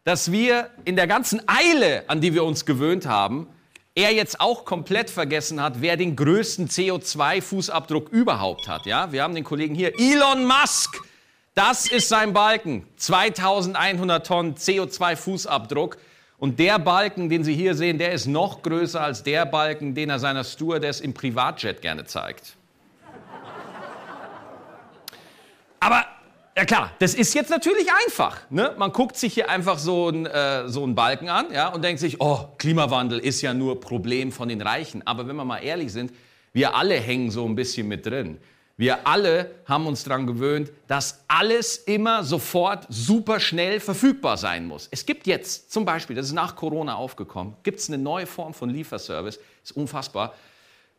dass 0.03 0.31
wir 0.31 0.69
in 0.85 0.95
der 0.95 1.07
ganzen 1.07 1.41
Eile, 1.47 2.03
an 2.07 2.21
die 2.21 2.33
wir 2.33 2.43
uns 2.43 2.65
gewöhnt 2.65 3.05
haben, 3.05 3.47
er 3.95 4.13
jetzt 4.13 4.39
auch 4.39 4.63
komplett 4.63 5.09
vergessen 5.09 5.59
hat, 5.61 5.81
wer 5.81 5.97
den 5.97 6.15
größten 6.15 6.67
CO2-Fußabdruck 6.69 8.09
überhaupt 8.11 8.67
hat. 8.67 8.85
Ja, 8.85 9.11
wir 9.11 9.23
haben 9.23 9.33
den 9.33 9.43
Kollegen 9.43 9.73
hier, 9.73 9.93
Elon 9.99 10.45
Musk. 10.45 11.01
Das 11.55 11.89
ist 11.89 12.07
sein 12.07 12.33
Balken. 12.33 12.85
2100 12.97 14.27
Tonnen 14.27 14.53
CO2-Fußabdruck. 14.55 15.97
Und 16.39 16.59
der 16.59 16.77
Balken, 16.77 17.29
den 17.29 17.43
Sie 17.43 17.55
hier 17.55 17.73
sehen, 17.73 17.97
der 17.97 18.11
ist 18.11 18.27
noch 18.27 18.61
größer 18.61 19.01
als 19.01 19.23
der 19.23 19.45
Balken, 19.45 19.95
den 19.95 20.09
er 20.09 20.19
seiner 20.19 20.43
Stewardess 20.43 21.01
im 21.01 21.13
Privatjet 21.13 21.81
gerne 21.81 22.05
zeigt. 22.05 22.55
Aber 25.79 26.05
ja 26.55 26.65
klar, 26.65 26.91
das 26.99 27.13
ist 27.15 27.33
jetzt 27.33 27.49
natürlich 27.49 27.87
einfach. 28.05 28.41
Ne? 28.49 28.73
Man 28.77 28.91
guckt 28.91 29.15
sich 29.15 29.33
hier 29.33 29.49
einfach 29.49 29.79
so 29.79 30.07
einen 30.07 30.25
äh, 30.25 30.67
so 30.67 30.83
einen 30.83 30.95
Balken 30.95 31.29
an 31.29 31.47
ja, 31.51 31.69
und 31.69 31.83
denkt 31.83 31.99
sich, 31.99 32.21
oh, 32.21 32.49
Klimawandel 32.57 33.19
ist 33.19 33.41
ja 33.41 33.53
nur 33.53 33.79
Problem 33.79 34.31
von 34.31 34.49
den 34.49 34.61
Reichen. 34.61 35.05
Aber 35.05 35.27
wenn 35.27 35.35
wir 35.35 35.45
mal 35.45 35.59
ehrlich 35.59 35.91
sind, 35.91 36.11
wir 36.53 36.75
alle 36.75 36.95
hängen 36.95 37.31
so 37.31 37.45
ein 37.45 37.55
bisschen 37.55 37.87
mit 37.87 38.05
drin. 38.05 38.39
Wir 38.79 39.07
alle 39.07 39.55
haben 39.65 39.87
uns 39.87 40.03
daran 40.03 40.27
gewöhnt, 40.27 40.71
dass 40.87 41.23
alles 41.27 41.77
immer 41.77 42.23
sofort 42.23 42.85
super 42.89 43.39
schnell 43.39 43.79
verfügbar 43.79 44.37
sein 44.37 44.67
muss. 44.67 44.87
Es 44.91 45.03
gibt 45.03 45.25
jetzt 45.25 45.71
zum 45.71 45.83
Beispiel, 45.83 46.15
das 46.15 46.27
ist 46.27 46.33
nach 46.33 46.55
Corona 46.55 46.93
aufgekommen, 46.93 47.55
gibt 47.63 47.79
es 47.79 47.89
eine 47.89 47.97
neue 47.97 48.27
Form 48.27 48.53
von 48.53 48.69
Lieferservice, 48.69 49.39
ist 49.63 49.75
unfassbar. 49.75 50.35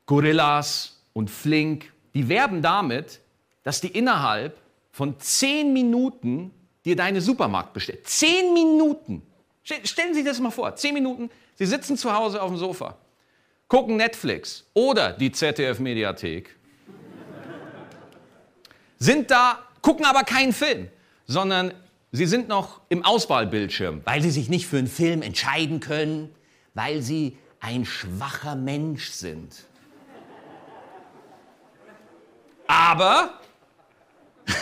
Gorillas 0.06 1.00
und 1.12 1.30
Flink, 1.30 1.92
die 2.14 2.28
werben 2.28 2.62
damit, 2.62 3.20
dass 3.62 3.80
die 3.80 3.88
innerhalb 3.88 4.58
von 4.90 5.20
zehn 5.20 5.72
Minuten 5.72 6.50
dir 6.84 6.96
deine 6.96 7.20
Supermarkt 7.20 7.74
bestellt. 7.74 8.08
Zehn 8.08 8.54
Minuten. 8.54 9.22
Stellen 9.62 10.14
Sie 10.14 10.20
sich 10.20 10.24
das 10.24 10.40
mal 10.40 10.50
vor. 10.50 10.74
Zehn 10.74 10.94
Minuten. 10.94 11.30
Sie 11.54 11.66
sitzen 11.66 11.96
zu 11.96 12.12
Hause 12.12 12.42
auf 12.42 12.48
dem 12.48 12.56
Sofa, 12.56 12.96
gucken 13.68 13.96
Netflix 13.96 14.64
oder 14.74 15.12
die 15.12 15.30
ZDF-Mediathek 15.30 16.57
sind 18.98 19.30
da, 19.30 19.60
gucken 19.82 20.04
aber 20.04 20.24
keinen 20.24 20.52
Film, 20.52 20.88
sondern 21.26 21.72
sie 22.12 22.26
sind 22.26 22.48
noch 22.48 22.80
im 22.88 23.04
Auswahlbildschirm, 23.04 24.02
weil 24.04 24.22
sie 24.22 24.30
sich 24.30 24.48
nicht 24.48 24.66
für 24.66 24.78
einen 24.78 24.88
Film 24.88 25.22
entscheiden 25.22 25.80
können, 25.80 26.34
weil 26.74 27.02
sie 27.02 27.36
ein 27.60 27.84
schwacher 27.84 28.54
Mensch 28.56 29.10
sind. 29.10 29.54
Aber 32.66 33.40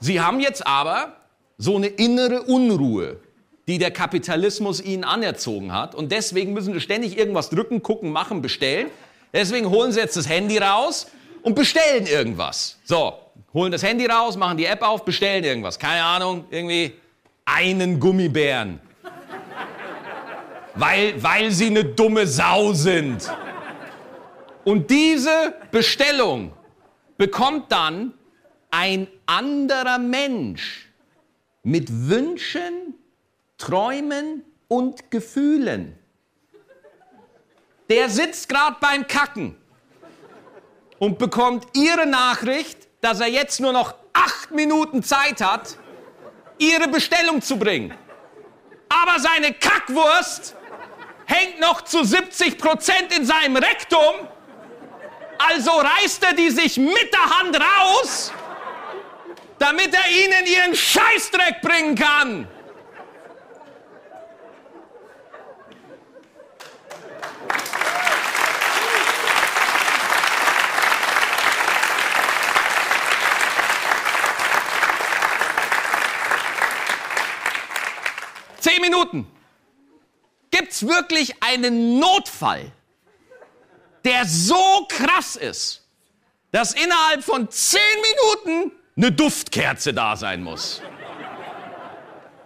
sie 0.00 0.20
haben 0.20 0.40
jetzt 0.40 0.66
aber 0.66 1.16
so 1.58 1.76
eine 1.76 1.88
innere 1.88 2.42
Unruhe, 2.44 3.20
die 3.66 3.78
der 3.78 3.90
Kapitalismus 3.90 4.80
ihnen 4.80 5.04
anerzogen 5.04 5.72
hat. 5.72 5.94
Und 5.94 6.12
deswegen 6.12 6.54
müssen 6.54 6.72
sie 6.72 6.80
ständig 6.80 7.18
irgendwas 7.18 7.50
drücken, 7.50 7.82
gucken, 7.82 8.10
machen, 8.10 8.40
bestellen. 8.40 8.88
Deswegen 9.34 9.68
holen 9.68 9.92
sie 9.92 10.00
jetzt 10.00 10.16
das 10.16 10.28
Handy 10.28 10.56
raus 10.56 11.08
und 11.42 11.54
bestellen 11.54 12.06
irgendwas. 12.06 12.78
So, 12.84 13.18
holen 13.54 13.72
das 13.72 13.82
Handy 13.82 14.06
raus, 14.06 14.36
machen 14.36 14.56
die 14.56 14.66
App 14.66 14.82
auf, 14.82 15.04
bestellen 15.04 15.44
irgendwas. 15.44 15.78
Keine 15.78 16.02
Ahnung, 16.02 16.44
irgendwie 16.50 16.94
einen 17.44 17.98
Gummibären. 17.98 18.80
Weil, 20.74 21.20
weil 21.22 21.50
sie 21.50 21.66
eine 21.66 21.84
dumme 21.84 22.26
Sau 22.26 22.72
sind. 22.72 23.28
Und 24.64 24.90
diese 24.90 25.54
Bestellung 25.70 26.52
bekommt 27.16 27.72
dann 27.72 28.14
ein 28.70 29.08
anderer 29.26 29.98
Mensch 29.98 30.88
mit 31.62 31.88
Wünschen, 31.90 32.94
Träumen 33.56 34.44
und 34.68 35.10
Gefühlen. 35.10 35.98
Der 37.90 38.08
sitzt 38.08 38.48
gerade 38.48 38.76
beim 38.80 39.06
Kacken 39.06 39.56
und 40.98 41.18
bekommt 41.18 41.66
ihre 41.74 42.06
Nachricht, 42.06 42.88
dass 43.00 43.20
er 43.20 43.28
jetzt 43.28 43.60
nur 43.60 43.72
noch 43.72 43.94
acht 44.12 44.50
Minuten 44.50 45.02
Zeit 45.02 45.40
hat, 45.40 45.76
ihre 46.58 46.88
Bestellung 46.88 47.40
zu 47.40 47.56
bringen. 47.56 47.94
Aber 48.88 49.20
seine 49.20 49.52
Kackwurst 49.52 50.56
hängt 51.26 51.60
noch 51.60 51.82
zu 51.82 52.04
70 52.04 52.58
Prozent 52.58 53.16
in 53.16 53.24
seinem 53.24 53.56
Rektum. 53.56 54.28
Also 55.38 55.70
reißt 55.70 56.24
er 56.24 56.34
die 56.34 56.50
sich 56.50 56.78
mit 56.78 57.12
der 57.12 57.38
Hand 57.38 57.60
raus, 57.60 58.32
damit 59.58 59.94
er 59.94 60.10
ihnen 60.10 60.46
ihren 60.46 60.74
Scheißdreck 60.74 61.60
bringen 61.60 61.94
kann. 61.94 62.48
Zehn 78.58 78.80
Minuten. 78.80 79.26
Gibt 80.50 80.72
es 80.72 80.86
wirklich 80.86 81.42
einen 81.42 81.98
Notfall, 81.98 82.72
der 84.04 84.24
so 84.26 84.86
krass 84.88 85.36
ist, 85.36 85.86
dass 86.52 86.72
innerhalb 86.72 87.22
von 87.22 87.50
zehn 87.50 87.80
Minuten 88.40 88.72
eine 88.96 89.12
Duftkerze 89.12 89.92
da 89.92 90.16
sein 90.16 90.42
muss? 90.42 90.82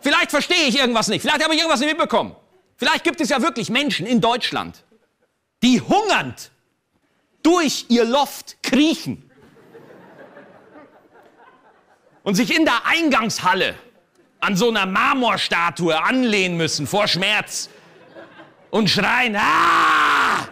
Vielleicht 0.01 0.31
verstehe 0.31 0.65
ich 0.67 0.79
irgendwas 0.79 1.09
nicht. 1.09 1.23
Vielleicht 1.23 1.43
habe 1.43 1.55
ich 1.55 1.61
irgendwas 1.61 1.81
nicht 1.81 1.91
mitbekommen. 1.91 2.35
Vielleicht 2.77 3.05
gibt 3.05 3.21
es 3.21 3.29
ja 3.29 3.41
wirklich 3.41 3.71
Menschen 3.71 4.07
in 4.07 4.21
Deutschland, 4.21 4.83
die 5.63 5.81
hungernd 5.81 6.51
durch 7.45 7.87
ihr 7.89 8.05
Loft 8.05 8.61
kriechen 8.65 9.31
und 12.25 12.35
sich 12.35 12.57
in 12.57 12.65
der 12.65 12.85
Eingangshalle 12.87 13.77
an 14.43 14.57
so 14.57 14.69
einer 14.69 14.87
Marmorstatue 14.87 15.99
anlehnen 16.03 16.57
müssen 16.57 16.87
vor 16.87 17.07
Schmerz 17.07 17.71
und 18.71 18.91
schreien, 18.91 19.37
ah! 19.37 20.49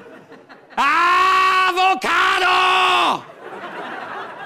Avocado! 1.67 3.25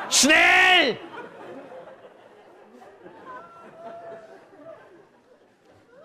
Schnell! 0.09 0.99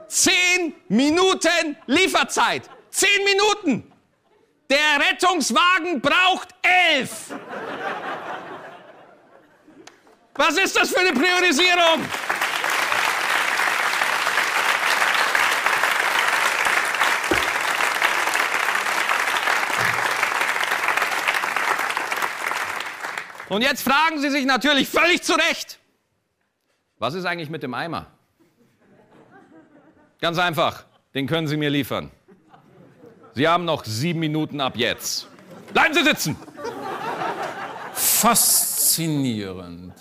Zehn 0.08 0.76
Minuten 0.90 1.78
Lieferzeit. 1.86 2.70
Zehn 2.90 3.24
Minuten. 3.24 3.90
Der 4.70 5.00
Rettungswagen 5.10 6.02
braucht 6.02 6.50
elf. 6.62 7.34
Was 10.36 10.58
ist 10.58 10.76
das 10.76 10.90
für 10.90 11.00
eine 11.00 11.14
Priorisierung? 11.14 12.04
Und 23.50 23.64
jetzt 23.64 23.82
fragen 23.82 24.22
Sie 24.22 24.30
sich 24.30 24.45
natürlich 24.45 24.88
völlig 24.88 25.24
zu 25.24 25.34
Recht, 25.34 25.80
was 27.00 27.16
ist 27.16 27.26
eigentlich 27.26 27.50
mit 27.50 27.64
dem 27.64 27.74
Eimer? 27.74 28.06
Ganz 30.22 30.38
einfach, 30.38 30.86
den 31.14 31.28
können 31.28 31.47
Sie 31.47 31.58
mir 31.58 31.70
liefern. 31.70 32.12
Sie 33.34 33.47
haben 33.47 33.66
noch 33.66 33.86
sieben 33.86 34.20
Minuten 34.20 34.62
ab 34.62 34.76
jetzt. 34.76 35.28
Bleiben 35.74 35.93
Sie 35.93 36.04
sitzen! 36.04 36.36
Faszinierend. 37.93 39.93